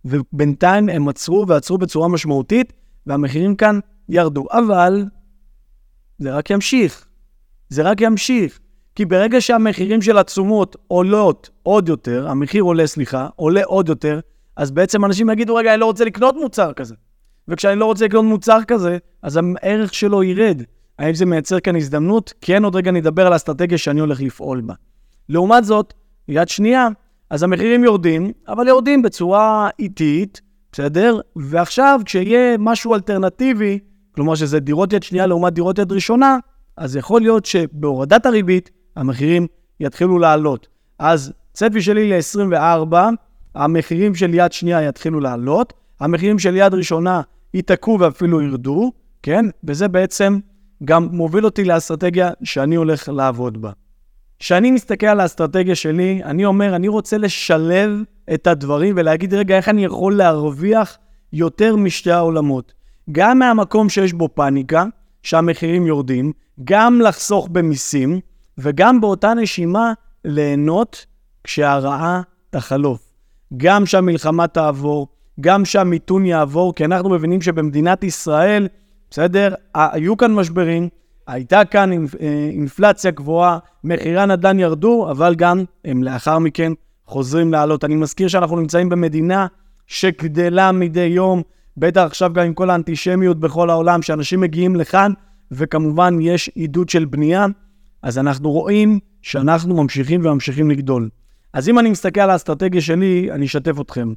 ובינתיים 0.06 0.90
הם 0.90 1.08
עצרו 1.08 1.48
ועצרו 1.48 1.78
בצורה 1.78 2.08
משמעותית, 2.08 2.74
והמחירים 3.08 3.56
כאן 3.56 3.80
ירדו. 4.10 4.46
אבל 4.52 5.06
זה 6.18 6.34
רק 6.38 6.50
ימשיך. 6.50 7.06
זה 7.70 7.84
רק 7.84 8.02
ימשיך. 8.02 8.60
כי 8.96 9.06
ברגע 9.06 9.42
שהמחירים 9.42 10.02
של 10.02 10.18
התשומות 10.18 10.76
עולות 10.88 11.50
עוד 11.64 11.90
יותר, 11.90 12.30
המחיר 12.30 12.64
עולה, 12.64 12.88
סליחה, 12.88 13.28
עולה 13.36 13.64
עוד 13.64 13.90
יותר, 13.90 14.20
אז 14.56 14.72
בעצם 14.72 15.06
אנשים 15.06 15.30
יגידו, 15.30 15.56
רגע, 15.56 15.74
אני 15.74 15.80
לא 15.80 15.86
רוצה 15.86 16.06
לקנות 16.06 16.36
מוצר 16.36 16.74
כזה. 16.74 16.96
וכשאני 17.48 17.80
לא 17.80 17.86
רוצה 17.86 18.06
לקנות 18.06 18.26
מוצר 18.26 18.60
כזה, 18.68 18.98
אז 19.22 19.40
הערך 19.62 19.94
שלו 19.94 20.24
ירד. 20.24 20.62
האם 21.00 21.14
זה 21.14 21.26
מייצר 21.26 21.60
כאן 21.60 21.76
הזדמנות? 21.76 22.34
כן, 22.42 22.64
עוד 22.64 22.76
רגע 22.76 22.92
נדבר 22.92 23.28
על 23.28 23.34
האסטרטגיה 23.34 23.78
שאני 23.78 24.00
הולך 24.00 24.22
לפעול 24.22 24.62
בה. 24.62 24.74
לעומת 25.30 25.64
זאת, 25.64 25.94
יד 26.28 26.50
שנייה, 26.50 26.88
אז 27.30 27.44
המחירים 27.44 27.84
יורדים, 27.84 28.32
אבל 28.48 28.68
יורדים 28.68 29.02
בצורה 29.02 29.70
איטית, 29.80 30.42
בסדר? 30.76 31.20
ועכשיו, 31.36 32.02
כשיהיה 32.06 32.58
משהו 32.60 32.96
אלטרנטיבי, 32.96 33.80
כלומר 34.12 34.36
שזה 34.36 34.60
דירות 34.60 34.94
יד 34.94 35.04
שנייה 35.04 35.28
לעומת 35.28 35.54
דירות 35.54 35.80
יד 35.80 35.92
ראשונה, 35.92 36.38
אז 36.78 36.96
יכול 36.96 37.22
להיות 37.22 37.46
שבהורדת 37.46 38.26
הריבית, 38.26 38.72
המחירים 38.96 39.48
יתחילו 39.80 40.20
לעלות. 40.20 40.68
אז 41.00 41.34
צפי 41.54 41.82
שלי 41.82 42.10
ל-24, 42.10 42.96
המחירים 43.56 44.16
של 44.16 44.34
יד 44.34 44.52
שנייה 44.52 44.82
יתחילו 44.82 45.20
לעלות, 45.20 45.74
המחירים 46.00 46.40
של 46.40 46.56
יד 46.56 46.74
ראשונה 46.74 47.22
ייתקעו 47.54 48.00
ואפילו 48.00 48.42
ירדו, 48.42 48.92
כן? 49.24 49.46
וזה 49.64 49.88
בעצם 49.88 50.40
גם 50.86 51.08
מוביל 51.12 51.46
אותי 51.46 51.64
לאסטרטגיה 51.64 52.32
שאני 52.44 52.76
הולך 52.76 53.10
לעבוד 53.10 53.62
בה. 53.62 53.72
כשאני 54.40 54.72
מסתכל 54.72 55.08
על 55.08 55.20
האסטרטגיה 55.20 55.76
שלי, 55.76 56.22
אני 56.24 56.46
אומר, 56.46 56.76
אני 56.76 56.88
רוצה 56.88 57.18
לשלב 57.18 58.04
את 58.34 58.48
הדברים 58.48 58.96
ולהגיד, 58.98 59.34
רגע, 59.34 59.58
איך 59.58 59.70
אני 59.70 59.86
יכול 59.86 60.16
להרוויח 60.16 60.98
יותר 61.34 61.76
משתי 61.76 62.12
העולמות? 62.12 62.74
גם 63.12 63.40
מהמקום 63.40 63.90
שיש 63.90 64.14
בו 64.14 64.30
פאניקה, 64.34 64.86
שהמחירים 65.24 65.86
יורדים, 65.86 66.32
גם 66.64 67.02
לחסוך 67.02 67.48
במיסים, 67.52 68.20
וגם 68.58 69.02
באותה 69.02 69.34
נשימה 69.34 69.94
ליהנות 70.26 71.06
כשהרעה 71.44 72.22
תחלוף. 72.50 73.12
גם 73.58 73.86
שהמלחמה 73.86 74.48
תעבור, 74.48 75.08
גם 75.42 75.66
שהמיתון 75.66 76.26
יעבור, 76.26 76.76
כי 76.76 76.86
אנחנו 76.86 77.10
מבינים 77.10 77.42
שבמדינת 77.42 78.04
ישראל, 78.04 78.68
בסדר, 79.12 79.54
היו 79.74 80.18
כאן 80.18 80.34
משברים, 80.34 80.90
הייתה 81.28 81.66
כאן 81.66 81.92
אה, 81.94 82.50
אינפלציה 82.52 83.12
גבוהה, 83.12 83.58
מחירי 83.84 84.20
הנדל"ן 84.20 84.60
ירדו, 84.60 85.08
אבל 85.12 85.36
גם 85.36 85.64
הם 85.86 86.04
לאחר 86.04 86.40
מכן 86.40 86.72
חוזרים 87.08 87.52
לעלות. 87.52 87.84
אני 87.84 87.96
מזכיר 87.96 88.28
שאנחנו 88.28 88.60
נמצאים 88.60 88.90
במדינה 88.90 89.48
שגדלה 89.88 90.72
מדי 90.72 91.00
יום, 91.06 91.42
בטח 91.78 92.02
עכשיו 92.02 92.34
גם 92.34 92.46
עם 92.46 92.54
כל 92.54 92.70
האנטישמיות 92.70 93.40
בכל 93.40 93.70
העולם, 93.70 94.02
שאנשים 94.02 94.42
מגיעים 94.42 94.76
לכאן, 94.76 95.12
וכמובן 95.52 96.18
יש 96.22 96.50
עידוד 96.56 96.90
של 96.90 97.06
בנייה, 97.06 97.46
אז 98.02 98.18
אנחנו 98.18 98.52
רואים 98.52 99.00
שאנחנו 99.22 99.76
ממשיכים 99.76 100.26
וממשיכים 100.26 100.72
לגדול. 100.72 101.10
אז 101.54 101.70
אם 101.70 101.80
אני 101.80 101.90
מסתכל 101.90 102.22
על 102.22 102.30
האסטרטגיה 102.30 102.82
שלי, 102.82 103.32
אני 103.32 103.46
אשתף 103.46 103.82
אתכם. 103.82 104.14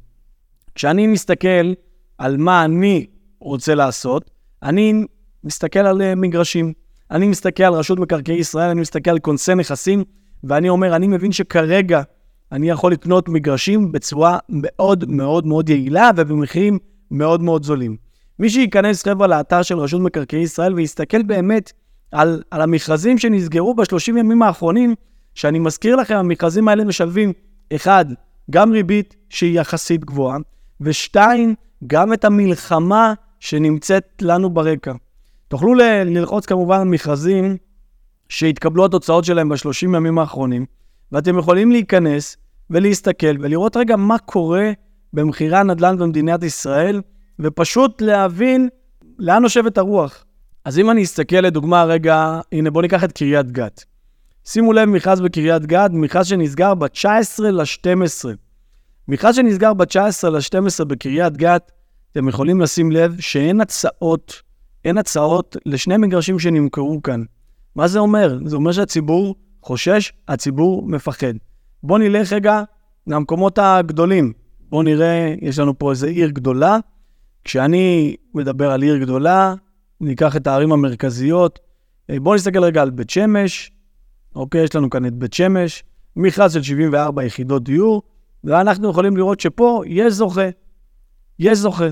כשאני 0.75 1.07
מסתכל 1.07 1.73
על 2.17 2.37
מה 2.37 2.65
אני 2.65 3.05
רוצה 3.39 3.75
לעשות, 3.75 4.31
אני 4.63 5.05
מסתכל 5.43 5.79
על 5.79 6.01
אה, 6.01 6.15
מגרשים. 6.15 6.73
אני 7.11 7.27
מסתכל 7.27 7.63
על 7.63 7.73
רשות 7.73 7.99
מקרקעי 7.99 8.35
ישראל, 8.35 8.69
אני 8.69 8.81
מסתכל 8.81 9.11
על 9.11 9.19
כונסי 9.19 9.55
נכסים, 9.55 10.03
ואני 10.43 10.69
אומר, 10.69 10.95
אני 10.95 11.07
מבין 11.07 11.31
שכרגע 11.31 12.01
אני 12.51 12.69
יכול 12.69 12.91
לקנות 12.91 13.29
מגרשים 13.29 13.91
בצורה 13.91 14.37
מאוד 14.49 15.11
מאוד 15.11 15.45
מאוד 15.45 15.69
יעילה 15.69 16.09
ובמחירים 16.15 16.79
מאוד 17.11 17.41
מאוד 17.41 17.63
זולים. 17.63 17.97
מי 18.39 18.49
שייכנס, 18.49 19.03
חבר'ה, 19.03 19.27
לאתר 19.27 19.61
של 19.61 19.77
רשות 19.77 20.01
מקרקעי 20.01 20.41
ישראל 20.41 20.73
ויסתכל 20.73 21.23
באמת 21.23 21.71
על, 22.11 22.43
על 22.51 22.61
המכרזים 22.61 23.17
שנסגרו 23.17 23.73
בשלושים 23.75 24.17
ימים 24.17 24.41
האחרונים, 24.41 24.95
שאני 25.35 25.59
מזכיר 25.59 25.95
לכם, 25.95 26.15
המכרזים 26.15 26.67
האלה 26.67 26.83
משלבים, 26.83 27.33
אחד, 27.75 28.05
גם 28.51 28.71
ריבית 28.71 29.15
שהיא 29.29 29.59
יחסית 29.59 30.05
גבוהה, 30.05 30.37
ושתיים, 30.81 31.55
גם 31.87 32.13
את 32.13 32.25
המלחמה 32.25 33.13
שנמצאת 33.39 34.21
לנו 34.21 34.49
ברקע. 34.49 34.93
תוכלו 35.47 35.73
ללחוץ 35.73 36.45
כמובן 36.45 36.79
על 36.79 36.87
מכרזים 36.87 37.57
שהתקבלו 38.29 38.85
התוצאות 38.85 39.25
שלהם 39.25 39.49
בשלושים 39.49 39.95
ימים 39.95 40.19
האחרונים, 40.19 40.65
ואתם 41.11 41.37
יכולים 41.37 41.71
להיכנס 41.71 42.37
ולהסתכל 42.69 43.35
ולראות 43.39 43.77
רגע 43.77 43.95
מה 43.95 44.17
קורה 44.17 44.71
במחירי 45.13 45.57
הנדל"ן 45.57 45.97
במדינת 45.97 46.43
ישראל, 46.43 47.01
ופשוט 47.39 48.01
להבין 48.01 48.69
לאן 49.19 49.41
נושבת 49.41 49.77
הרוח. 49.77 50.25
אז 50.65 50.79
אם 50.79 50.89
אני 50.89 51.03
אסתכל 51.03 51.35
לדוגמה 51.35 51.83
רגע, 51.83 52.39
הנה 52.51 52.71
בואו 52.71 52.81
ניקח 52.81 53.03
את 53.03 53.11
קריית 53.11 53.51
גת. 53.51 53.85
שימו 54.45 54.73
לב, 54.73 54.89
מכרז 54.89 55.21
בקריית 55.21 55.65
גת, 55.65 55.91
מכרז 55.93 56.27
שנסגר 56.27 56.73
ב-19 56.73 57.41
ל-12. 57.43 58.25
מכרז 59.07 59.35
שנסגר 59.35 59.73
ב-19 59.73 60.29
ל-12 60.29 60.85
בקריית 60.85 61.37
גת, 61.37 61.71
אתם 62.11 62.27
יכולים 62.27 62.61
לשים 62.61 62.91
לב 62.91 63.19
שאין 63.19 63.61
הצעות, 63.61 64.41
אין 64.85 64.97
הצעות 64.97 65.57
לשני 65.65 65.97
מגרשים 65.97 66.39
שנמכרו 66.39 67.01
כאן. 67.03 67.23
מה 67.75 67.87
זה 67.87 67.99
אומר? 67.99 68.39
זה 68.45 68.55
אומר 68.55 68.71
שהציבור 68.71 69.35
חושש, 69.61 70.13
הציבור 70.27 70.87
מפחד. 70.87 71.33
בואו 71.83 71.97
נלך 71.97 72.33
רגע 72.33 72.63
למקומות 73.07 73.59
הגדולים. 73.61 74.33
בואו 74.69 74.83
נראה, 74.83 75.35
יש 75.41 75.59
לנו 75.59 75.79
פה 75.79 75.91
איזו 75.91 76.07
עיר 76.07 76.29
גדולה. 76.29 76.77
כשאני 77.43 78.15
מדבר 78.33 78.71
על 78.71 78.81
עיר 78.81 78.97
גדולה, 78.97 79.53
ניקח 80.01 80.35
את 80.35 80.47
הערים 80.47 80.71
המרכזיות. 80.71 81.59
אה, 82.09 82.19
בואו 82.19 82.35
נסתכל 82.35 82.63
רגע 82.63 82.81
על 82.81 82.89
בית 82.89 83.09
שמש. 83.09 83.71
אוקיי, 84.35 84.63
יש 84.63 84.75
לנו 84.75 84.89
כאן 84.89 85.05
את 85.05 85.13
בית 85.13 85.33
שמש, 85.33 85.83
מכרז 86.15 86.53
של 86.53 86.63
74 86.63 87.23
יחידות 87.23 87.63
דיור, 87.63 88.01
ואנחנו 88.43 88.89
יכולים 88.89 89.17
לראות 89.17 89.39
שפה 89.39 89.81
יש 89.85 90.13
זוכה. 90.13 90.49
יש 91.39 91.57
זוכה. 91.57 91.87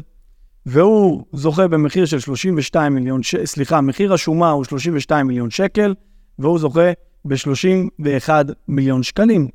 והוא 0.65 1.23
זוכה 1.33 1.67
במחיר 1.67 2.05
של 2.05 2.19
32 2.19 2.95
מיליון, 2.95 3.23
ש... 3.23 3.35
סליחה, 3.35 3.81
מחיר 3.81 4.13
השומה 4.13 4.51
הוא 4.51 4.63
32 4.63 5.27
מיליון 5.27 5.49
שקל, 5.49 5.95
והוא 6.39 6.59
זוכה 6.59 6.91
ב-31 7.25 8.29
מיליון 8.67 9.03
שקלים. 9.03 9.47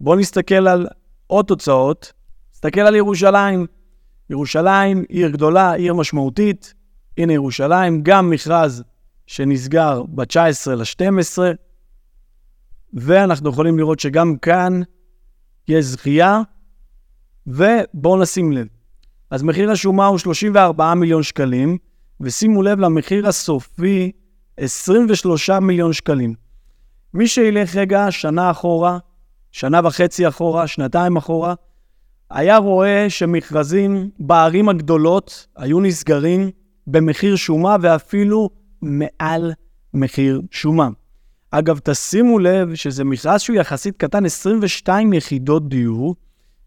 בואו 0.00 0.18
נסתכל 0.18 0.68
על 0.68 0.86
עוד 1.26 1.44
תוצאות. 1.46 2.12
נסתכל 2.54 2.80
על 2.80 2.94
ירושלים. 2.94 3.66
ירושלים, 4.30 5.04
עיר 5.08 5.28
גדולה, 5.28 5.72
עיר 5.72 5.94
משמעותית. 5.94 6.74
הנה 7.18 7.32
ירושלים, 7.32 8.02
גם 8.02 8.30
מכרז 8.30 8.82
שנסגר 9.26 10.02
ב-19 10.02 10.70
ל-12, 10.70 11.38
ואנחנו 12.94 13.50
יכולים 13.50 13.78
לראות 13.78 14.00
שגם 14.00 14.36
כאן 14.36 14.80
יש 15.68 15.84
זכייה, 15.84 16.40
ובואו 17.46 18.22
נשים 18.22 18.52
לב. 18.52 18.66
אז 19.30 19.42
מחיר 19.42 19.70
השומה 19.70 20.06
הוא 20.06 20.18
34 20.18 20.94
מיליון 20.94 21.22
שקלים, 21.22 21.78
ושימו 22.20 22.62
לב 22.62 22.78
למחיר 22.78 23.28
הסופי, 23.28 24.12
23 24.56 25.50
מיליון 25.50 25.92
שקלים. 25.92 26.34
מי 27.14 27.28
שילך 27.28 27.76
רגע 27.76 28.06
שנה 28.10 28.50
אחורה, 28.50 28.98
שנה 29.52 29.80
וחצי 29.84 30.28
אחורה, 30.28 30.66
שנתיים 30.66 31.16
אחורה, 31.16 31.54
היה 32.30 32.56
רואה 32.56 33.06
שמכרזים 33.08 34.10
בערים 34.18 34.68
הגדולות 34.68 35.46
היו 35.56 35.80
נסגרים 35.80 36.50
במחיר 36.86 37.36
שומה 37.36 37.76
ואפילו 37.80 38.50
מעל 38.82 39.52
מחיר 39.94 40.40
שומה. 40.50 40.88
אגב, 41.50 41.78
תשימו 41.84 42.38
לב 42.38 42.74
שזה 42.74 43.04
מכרז 43.04 43.40
שהוא 43.40 43.56
יחסית 43.56 43.96
קטן, 43.96 44.24
22 44.24 45.12
יחידות 45.12 45.68
דיור, 45.68 46.14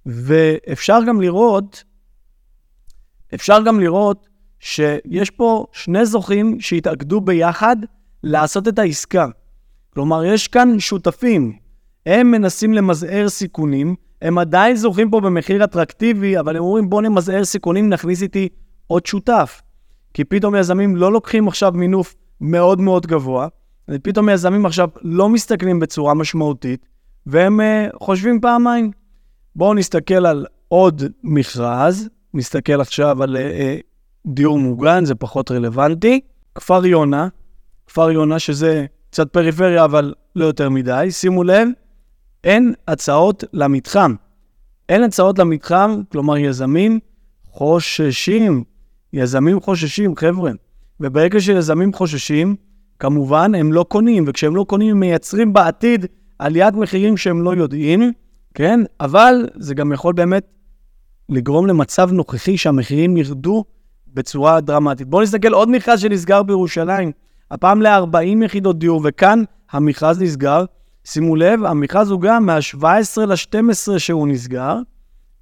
ואפשר 0.06 1.00
גם 1.08 1.22
לראות, 1.22 1.84
אפשר 3.34 3.62
גם 3.66 3.80
לראות 3.80 4.28
שיש 4.60 5.30
פה 5.30 5.66
שני 5.72 6.06
זוכים 6.06 6.60
שהתאגדו 6.60 7.22
ביחד 7.22 7.76
לעשות 8.24 8.68
את 8.68 8.80
העסקה. 8.80 9.28
כלומר, 9.98 10.26
יש 10.26 10.48
כאן 10.48 10.80
שותפים, 10.80 11.54
הם 12.06 12.32
מנסים 12.32 12.74
למזער 12.74 13.30
סיכונים, 13.30 13.96
הם 14.22 14.38
עדיין 14.38 14.76
זוכים 14.76 15.10
פה 15.10 15.22
במחיר 15.22 15.64
אטרקטיבי, 15.64 16.40
אבל 16.40 16.56
הם 16.56 16.64
אומרים 16.64 16.90
בואו 16.90 17.02
נמזער 17.02 17.46
סיכונים, 17.46 17.90
נכניס 17.90 18.22
איתי 18.22 18.50
עוד 18.88 19.06
שותף. 19.06 19.62
כי 20.14 20.24
פתאום 20.24 20.56
יזמים 20.56 20.96
לא 20.96 21.12
לוקחים 21.12 21.48
עכשיו 21.48 21.72
מינוף 21.72 22.16
מאוד 22.42 22.82
מאוד 22.82 23.08
גבוה, 23.08 23.48
ופתאום 23.90 24.30
יזמים 24.30 24.66
עכשיו 24.66 24.90
לא 25.02 25.30
מסתכלים 25.30 25.80
בצורה 25.80 26.14
משמעותית, 26.14 26.86
והם 27.26 27.60
uh, 27.60 27.98
חושבים 28.04 28.42
פעמיים. 28.42 28.92
בואו 29.56 29.74
נסתכל 29.74 30.26
על 30.26 30.46
עוד 30.68 31.04
מכרז, 31.24 32.10
נסתכל 32.34 32.82
עכשיו 32.82 33.24
על 33.24 33.38
uh, 33.38 33.40
דיור 34.28 34.60
מוגן, 34.60 35.06
זה 35.06 35.16
פחות 35.16 35.52
רלוונטי. 35.52 36.20
כפר 36.56 36.86
יונה, 36.86 37.28
כפר 37.88 38.12
יונה 38.12 38.40
שזה 38.40 38.86
קצת 39.10 39.30
פריפריה, 39.30 39.86
אבל 39.86 40.14
לא 40.36 40.46
יותר 40.46 40.70
מדי. 40.70 41.08
שימו 41.12 41.44
לב, 41.44 41.68
אין 42.44 42.74
הצעות 42.88 43.44
למתחם. 43.54 44.16
אין 44.90 45.04
הצעות 45.04 45.40
למתחם, 45.40 46.02
כלומר 46.12 46.38
יזמים 46.38 47.00
חוששים. 47.46 48.64
יזמים 49.14 49.60
חוששים, 49.60 50.16
חבר'ה. 50.16 50.52
וברגע 51.00 51.40
שיזמים 51.42 51.94
חוששים, 51.94 52.56
כמובן, 53.00 53.56
הם 53.56 53.74
לא 53.74 53.86
קונים, 53.90 54.24
וכשהם 54.28 54.56
לא 54.56 54.66
קונים, 54.70 54.92
הם 54.92 55.00
מייצרים 55.00 55.54
בעתיד 55.54 56.06
עליית 56.40 56.74
מחירים 56.74 57.18
שהם 57.18 57.42
לא 57.42 57.56
יודעים, 57.56 58.12
כן? 58.54 58.80
אבל 59.00 59.48
זה 59.56 59.76
גם 59.76 59.92
יכול 59.92 60.14
באמת 60.14 60.44
לגרום 61.30 61.68
למצב 61.68 62.12
נוכחי 62.12 62.58
שהמחירים 62.58 63.18
ירדו 63.18 63.64
בצורה 64.14 64.62
דרמטית. 64.62 65.08
בואו 65.08 65.22
נסתכל 65.22 65.54
עוד 65.54 65.70
מכרז 65.70 66.00
שנסגר 66.00 66.44
בירושלים, 66.44 67.12
הפעם 67.52 67.82
ל-40 67.82 68.46
יחידות 68.46 68.80
דיור, 68.80 69.02
וכאן 69.04 69.44
המכרז 69.72 70.22
נסגר. 70.22 70.66
שימו 71.06 71.36
לב, 71.36 71.64
המכרז 71.64 72.12
הוא 72.12 72.22
גם 72.22 72.46
מה-17 72.46 73.26
ל-12 73.26 74.00
שהוא 74.00 74.28
נסגר, 74.28 74.78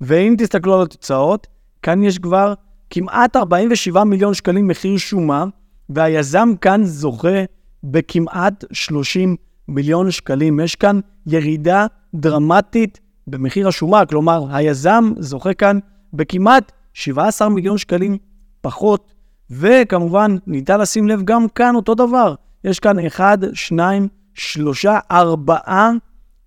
ואם 0.02 0.36
תסתכלו 0.38 0.76
על 0.76 0.82
התוצאות, 0.82 1.48
כאן 1.82 2.04
יש 2.04 2.20
כבר 2.20 2.54
כמעט 2.89 3.36
47 3.36 4.04
מיליון 4.04 4.34
שקלים 4.34 4.68
מחיר 4.68 4.98
שומה, 4.98 5.46
והיזם 5.89 6.54
כאן 6.62 6.84
זוכה 6.84 7.44
בכמעט 7.84 8.65
30 8.72 9.36
מיליון 9.68 10.12
שקלים. 10.12 10.60
יש 10.60 10.76
כאן 10.76 11.00
ירידה 11.28 11.86
דרמטית 12.15 13.00
במחיר 13.28 13.68
השומה, 13.68 14.06
כלומר, 14.06 14.56
היזם 14.56 15.12
זוכה 15.20 15.54
כאן 15.54 15.80
בכמעט 16.13 16.72
17 16.94 17.50
מיליון 17.50 17.78
שקלים 17.78 18.18
פחות, 18.62 19.13
וכמובן, 19.52 20.36
ניתן 20.48 20.80
לשים 20.80 21.08
לב 21.08 21.22
גם 21.24 21.48
כאן 21.48 21.76
אותו 21.76 21.96
דבר. 21.96 22.36
יש 22.64 22.80
כאן 22.80 23.06
1, 23.06 23.40
2, 23.54 24.08
3, 24.34 24.86
4 25.12 25.92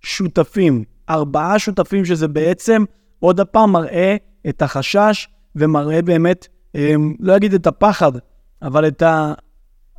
שותפים. 0.01 0.83
ארבעה 1.09 1.59
שותפים 1.59 2.05
שזה 2.05 2.27
בעצם, 2.27 2.83
עוד 3.19 3.39
הפעם, 3.39 3.71
מראה 3.71 4.15
את 4.49 4.61
החשש 4.61 5.27
ומראה 5.55 6.01
באמת, 6.01 6.47
אמ, 6.75 7.13
לא 7.19 7.35
אגיד 7.35 7.53
את 7.53 7.67
הפחד, 7.67 8.11
אבל 8.61 8.87
את 8.87 9.03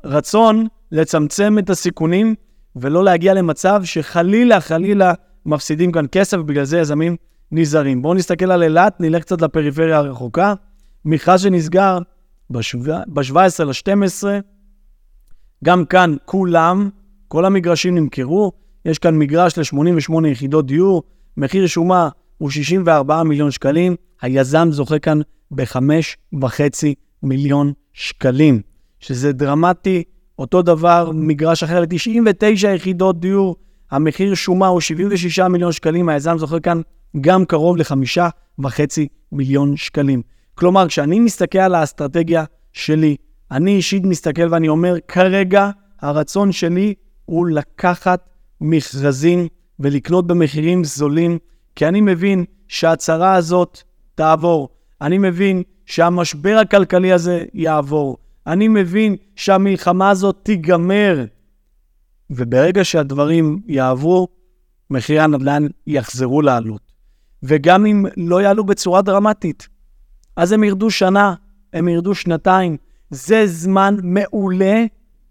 הרצון 0.05 0.67
לצמצם 0.93 1.57
את 1.59 1.71
הסיכונים 1.71 2.35
ולא 2.77 3.05
להגיע 3.05 3.35
למצב 3.35 3.81
שחלילה, 3.85 4.61
חלילה 4.61 5.13
מפסידים 5.47 5.93
כאן 5.93 6.07
כסף, 6.13 6.37
בגלל 6.37 6.65
זה 6.65 6.79
יזמים 6.79 7.17
נזהרים. 7.53 8.03
בואו 8.03 8.15
נסתכל 8.15 8.53
על 8.53 8.63
אילת, 8.63 9.01
נלך 9.01 9.23
קצת 9.23 9.43
לפריפריה 9.43 9.97
הרחוקה. 9.97 10.55
מכרז 11.05 11.43
שנסגר 11.43 11.99
ב-17 12.51 13.65
ל-12, 13.65 14.25
גם 15.65 15.85
כאן 15.85 16.17
כולם, 16.25 16.91
כל 17.29 17.45
המגרשים 17.45 17.95
נמכרו. 17.95 18.53
יש 18.85 18.99
כאן 18.99 19.19
מגרש 19.19 19.59
ל-88 19.59 20.27
יחידות 20.27 20.67
דיור, 20.67 21.03
מחיר 21.37 21.67
שומה 21.67 22.09
הוא 22.39 22.51
64 22.51 23.23
מיליון 23.23 23.51
שקלים, 23.51 23.97
היזם 24.23 24.69
זוכה 24.73 24.99
כאן 24.99 25.21
ב-5.5 25.51 26.41
מיליון 27.23 27.73
שקלים, 27.93 28.61
שזה 29.01 29.33
דרמטי. 29.33 30.03
אותו 30.39 30.63
דבר, 30.63 31.11
מגרש 31.15 31.63
אחר 31.63 31.81
ל-99 31.81 32.67
יחידות 32.75 33.21
דיור, 33.21 33.57
המחיר 33.91 34.35
שומה 34.35 34.67
הוא 34.67 34.81
76 34.81 35.39
מיליון 35.39 35.73
שקלים, 35.73 36.09
היזם 36.09 36.39
זוכר 36.39 36.61
כאן 36.61 36.81
גם 37.21 37.45
קרוב 37.45 37.77
ל-5.5 37.77 38.67
מיליון 39.33 39.77
שקלים. 39.77 40.23
כלומר, 40.61 40.89
כשאני 40.89 41.21
מסתכל 41.21 41.59
על 41.59 41.75
האסטרטגיה 41.75 42.45
שלי, 42.73 43.17
אני 43.51 43.71
אישית 43.71 44.05
מסתכל 44.05 44.49
ואני 44.51 44.69
אומר, 44.69 44.95
כרגע 45.09 45.71
הרצון 46.01 46.53
שלי 46.53 46.95
הוא 47.25 47.49
לקחת 47.49 48.29
מכרזים 48.61 49.49
ולקנות 49.81 50.27
במחירים 50.27 50.85
זולים, 50.85 51.39
כי 51.77 51.87
אני 51.87 52.01
מבין 52.01 52.45
שההצהרה 52.69 53.35
הזאת 53.35 53.83
תעבור. 54.15 54.69
אני 55.01 55.19
מבין 55.19 55.63
שהמשבר 55.87 56.59
הכלכלי 56.63 57.13
הזה 57.13 57.45
יעבור. 57.55 58.17
אני 58.47 58.69
מבין 58.69 59.17
שהמלחמה 59.37 60.11
הזאת 60.11 60.37
תיגמר. 60.43 61.25
וברגע 62.31 62.85
שהדברים 62.85 63.61
יעברו, 63.67 64.29
מחירי 64.91 65.21
הנדל"ן 65.21 65.67
יחזרו 65.87 66.43
לעלות. 66.43 66.83
וגם 67.43 67.87
אם 67.87 68.07
לא 68.17 68.43
יעלו 68.43 68.65
בצורה 68.65 69.03
דרמטית, 69.03 69.69
אז 70.37 70.53
הם 70.53 70.65
ירדו 70.65 70.91
שנה, 70.91 71.35
הם 71.73 71.89
ירדו 71.89 72.15
שנתיים. 72.15 72.77
זה 73.11 73.47
זמן 73.47 73.97
מעולה 74.03 74.85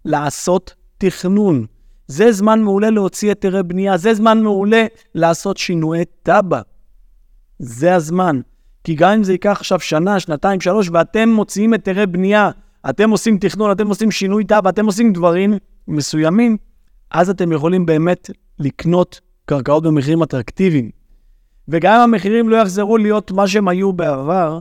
לעשות 0.04 0.74
תכנון. 0.98 1.66
זה 2.06 2.32
זמן 2.32 2.62
מעולה 2.62 2.90
להוציא 2.90 3.28
היתרי 3.28 3.62
בנייה, 3.62 3.96
זה 3.96 4.14
זמן 4.14 4.42
מעולה 4.42 4.86
לעשות 5.14 5.56
שינויי 5.56 6.04
תב"ע. 6.22 6.60
זה 7.58 7.94
הזמן. 7.94 8.40
כי 8.84 8.94
גם 8.94 9.12
אם 9.12 9.24
זה 9.24 9.32
ייקח 9.32 9.56
עכשיו 9.60 9.80
שנה, 9.80 10.20
שנתיים, 10.20 10.60
שלוש, 10.60 10.88
ואתם 10.92 11.28
מוציאים 11.28 11.72
היתרי 11.72 12.06
בנייה, 12.06 12.50
אתם 12.90 13.10
עושים 13.10 13.38
תכנון, 13.38 13.72
אתם 13.72 13.88
עושים 13.88 14.10
שינוי 14.10 14.44
תא, 14.44 14.60
ואתם 14.64 14.86
עושים 14.86 15.12
דברים 15.12 15.54
מסוימים, 15.88 16.56
אז 17.10 17.30
אתם 17.30 17.52
יכולים 17.52 17.86
באמת 17.86 18.30
לקנות 18.58 19.20
קרקעות 19.44 19.82
במחירים 19.82 20.22
אטרקטיביים. 20.22 20.90
וגם 21.68 21.94
אם 21.94 22.00
המחירים 22.00 22.48
לא 22.48 22.56
יחזרו 22.56 22.96
להיות 22.98 23.30
מה 23.30 23.48
שהם 23.48 23.68
היו 23.68 23.92
בעבר, 23.92 24.58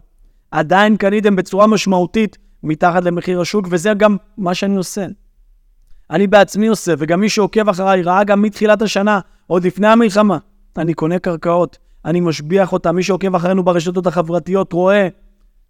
עדיין 0.51 0.97
קניתם 0.97 1.35
בצורה 1.35 1.67
משמעותית 1.67 2.37
מתחת 2.63 3.03
למחיר 3.03 3.41
השוק, 3.41 3.67
וזה 3.69 3.93
גם 3.97 4.17
מה 4.37 4.53
שאני 4.53 4.75
עושה. 4.75 5.05
אני 6.09 6.27
בעצמי 6.27 6.67
עושה, 6.67 6.93
וגם 6.97 7.19
מי 7.19 7.29
שעוקב 7.29 7.69
אחריי 7.69 8.01
ראה 8.01 8.23
גם 8.23 8.41
מתחילת 8.41 8.81
השנה, 8.81 9.19
עוד 9.47 9.65
לפני 9.65 9.87
המלחמה, 9.87 10.37
אני 10.77 10.93
קונה 10.93 11.19
קרקעות, 11.19 11.77
אני 12.05 12.19
משביח 12.19 12.73
אותן, 12.73 12.91
מי 12.91 13.03
שעוקב 13.03 13.35
אחרינו 13.35 13.63
ברשתות 13.63 14.07
החברתיות 14.07 14.73
רואה, 14.73 15.07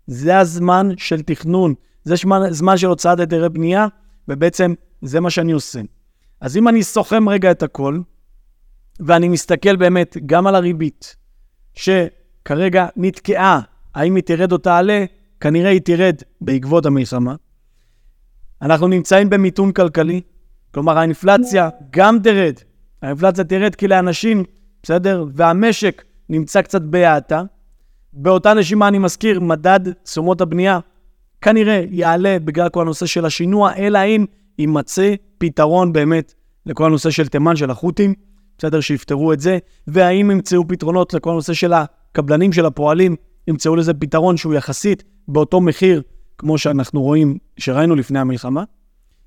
זה 0.08 0.40
הזמן 0.40 0.90
של 0.98 1.22
תכנון, 1.22 1.74
זה 2.04 2.16
זמן, 2.16 2.42
זמן 2.50 2.78
של 2.78 2.88
הוצאת 2.88 3.20
היתרי 3.20 3.50
בנייה, 3.50 3.88
ובעצם 4.28 4.74
זה 5.02 5.20
מה 5.20 5.30
שאני 5.30 5.52
עושה. 5.52 5.82
אז 6.42 6.58
אם 6.58 6.68
אני 6.68 6.84
סוכם 6.84 7.30
רגע 7.30 7.52
את 7.52 7.64
הכל, 7.64 8.00
ואני 9.00 9.30
מסתכל 9.30 9.76
באמת 9.76 10.18
גם 10.26 10.48
על 10.48 10.56
הריבית, 10.56 11.16
שכרגע 11.74 12.88
נתקעה, 12.96 13.62
האם 14.00 14.16
היא 14.16 14.24
תרד 14.24 14.52
או 14.52 14.58
תעלה? 14.58 15.06
כנראה 15.40 15.70
היא 15.70 15.82
תרד 15.82 16.16
בעקבות 16.42 16.86
המלחמה. 16.86 17.36
אנחנו 18.62 18.88
נמצאים 18.88 19.30
במיתון 19.30 19.72
כלכלי, 19.72 20.22
כלומר 20.74 20.98
האינפלציה 20.98 21.70
גם 21.90 22.20
תרד. 22.24 22.54
האינפלציה 23.02 23.44
תרד 23.44 23.76
כי 23.76 23.88
לאנשים, 23.88 24.44
בסדר? 24.84 25.26
והמשק 25.34 26.04
נמצא 26.30 26.62
קצת 26.62 26.82
בהאטה. 26.82 27.44
באותה 28.14 28.54
נשימה 28.54 28.88
אני 28.88 29.00
מזכיר, 29.00 29.40
מדד 29.40 29.80
תשומות 30.04 30.42
הבנייה 30.42 30.80
כנראה 31.42 31.84
יעלה 31.90 32.38
בגלל 32.44 32.70
כל 32.70 32.82
הנושא 32.82 33.06
של 33.06 33.26
השינוע, 33.26 33.74
אלא 33.78 34.00
אם 34.06 34.26
יימצא 34.58 35.14
פתרון 35.38 35.94
באמת 35.94 36.34
לכל 36.66 36.86
הנושא 36.86 37.10
של 37.10 37.28
תימן, 37.28 37.56
של 37.56 37.70
החות'ים, 37.70 38.14
בסדר? 38.58 38.80
שיפתרו 38.80 39.34
את 39.34 39.40
זה, 39.40 39.58
והאם 39.88 40.32
ימצאו 40.32 40.68
פתרונות 40.68 41.14
לכל 41.14 41.30
הנושא 41.30 41.54
של 41.54 41.74
הקבלנים, 41.74 42.54
של 42.54 42.66
הפועלים, 42.66 43.16
ימצאו 43.50 43.76
לזה 43.76 43.94
פתרון 43.94 44.38
שהוא 44.38 44.54
יחסית 44.54 45.04
באותו 45.28 45.62
מחיר, 45.62 46.02
כמו 46.38 46.58
שאנחנו 46.58 47.02
רואים, 47.02 47.38
שראינו 47.58 47.96
לפני 47.96 48.20
המלחמה. 48.20 48.64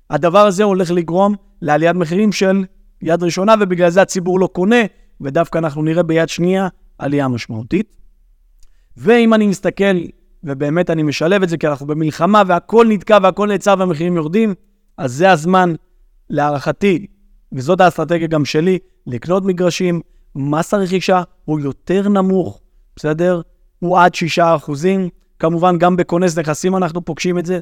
הדבר 0.09 0.39
הזה 0.39 0.63
הולך 0.63 0.91
לגרום 0.91 1.35
לעליית 1.61 1.95
מחירים 1.95 2.31
של 2.31 2.65
יד 3.01 3.23
ראשונה, 3.23 3.55
ובגלל 3.59 3.89
זה 3.89 4.01
הציבור 4.01 4.39
לא 4.39 4.47
קונה, 4.47 4.81
ודווקא 5.21 5.57
אנחנו 5.57 5.83
נראה 5.83 6.03
ביד 6.03 6.29
שנייה 6.29 6.67
עלייה 6.97 7.27
משמעותית. 7.27 7.95
ואם 8.97 9.33
אני 9.33 9.47
מסתכל, 9.47 9.97
ובאמת 10.43 10.89
אני 10.89 11.03
משלב 11.03 11.43
את 11.43 11.49
זה, 11.49 11.57
כי 11.57 11.67
אנחנו 11.67 11.87
במלחמה 11.87 12.43
והכל 12.47 12.85
נתקע 12.89 13.17
והכל 13.23 13.47
נעצר 13.47 13.75
והמחירים 13.79 14.15
יורדים, 14.15 14.53
אז 14.97 15.13
זה 15.13 15.31
הזמן, 15.31 15.73
להערכתי, 16.29 17.05
וזאת 17.51 17.81
האסטרטגיה 17.81 18.27
גם 18.27 18.45
שלי, 18.45 18.79
לקנות 19.07 19.45
מגרשים, 19.45 20.01
מס 20.35 20.73
הרכישה 20.73 21.21
הוא 21.45 21.59
יותר 21.59 22.09
נמוך, 22.09 22.61
בסדר? 22.95 23.41
הוא 23.83 23.99
עד 23.99 24.15
6 24.15 24.39
אחוזים. 24.39 25.09
כמובן, 25.39 25.77
גם 25.77 25.95
בכונס 25.95 26.37
נכסים 26.37 26.75
אנחנו 26.75 27.05
פוגשים 27.05 27.39
את 27.39 27.45
זה. 27.45 27.59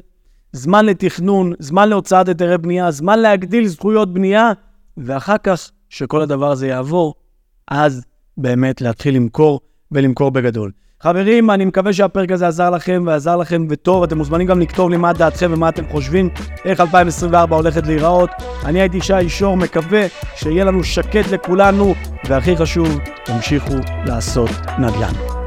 זמן 0.52 0.86
לתכנון, 0.86 1.52
זמן 1.58 1.88
להוצאת 1.88 2.28
היתרי 2.28 2.58
בנייה, 2.58 2.90
זמן 2.90 3.18
להגדיל 3.18 3.66
זכויות 3.66 4.14
בנייה, 4.14 4.52
ואחר 4.96 5.38
כך, 5.42 5.70
שכל 5.88 6.20
הדבר 6.20 6.50
הזה 6.50 6.66
יעבור, 6.66 7.14
אז 7.68 8.04
באמת 8.36 8.80
להתחיל 8.80 9.16
למכור 9.16 9.60
ולמכור 9.92 10.30
בגדול. 10.30 10.70
חברים, 11.02 11.50
אני 11.50 11.64
מקווה 11.64 11.92
שהפרק 11.92 12.32
הזה 12.32 12.46
עזר 12.48 12.70
לכם 12.70 13.04
ועזר 13.06 13.36
לכם 13.36 13.66
וטוב. 13.70 14.02
אתם 14.02 14.18
מוזמנים 14.18 14.46
גם 14.46 14.60
לכתוב 14.60 14.90
לי 14.90 14.96
מה 14.96 15.12
דעתכם 15.12 15.50
ומה 15.54 15.68
אתם 15.68 15.88
חושבים, 15.90 16.28
איך 16.64 16.80
2024 16.80 17.56
הולכת 17.56 17.86
להיראות. 17.86 18.30
אני 18.64 18.80
הייתי 18.80 19.00
שי 19.00 19.28
שור, 19.28 19.56
מקווה 19.56 20.06
שיהיה 20.36 20.64
לנו 20.64 20.84
שקט 20.84 21.30
לכולנו, 21.32 21.94
והכי 22.28 22.56
חשוב, 22.56 22.98
תמשיכו 23.24 23.76
לעשות 24.06 24.50
נדל"ן. 24.78 25.41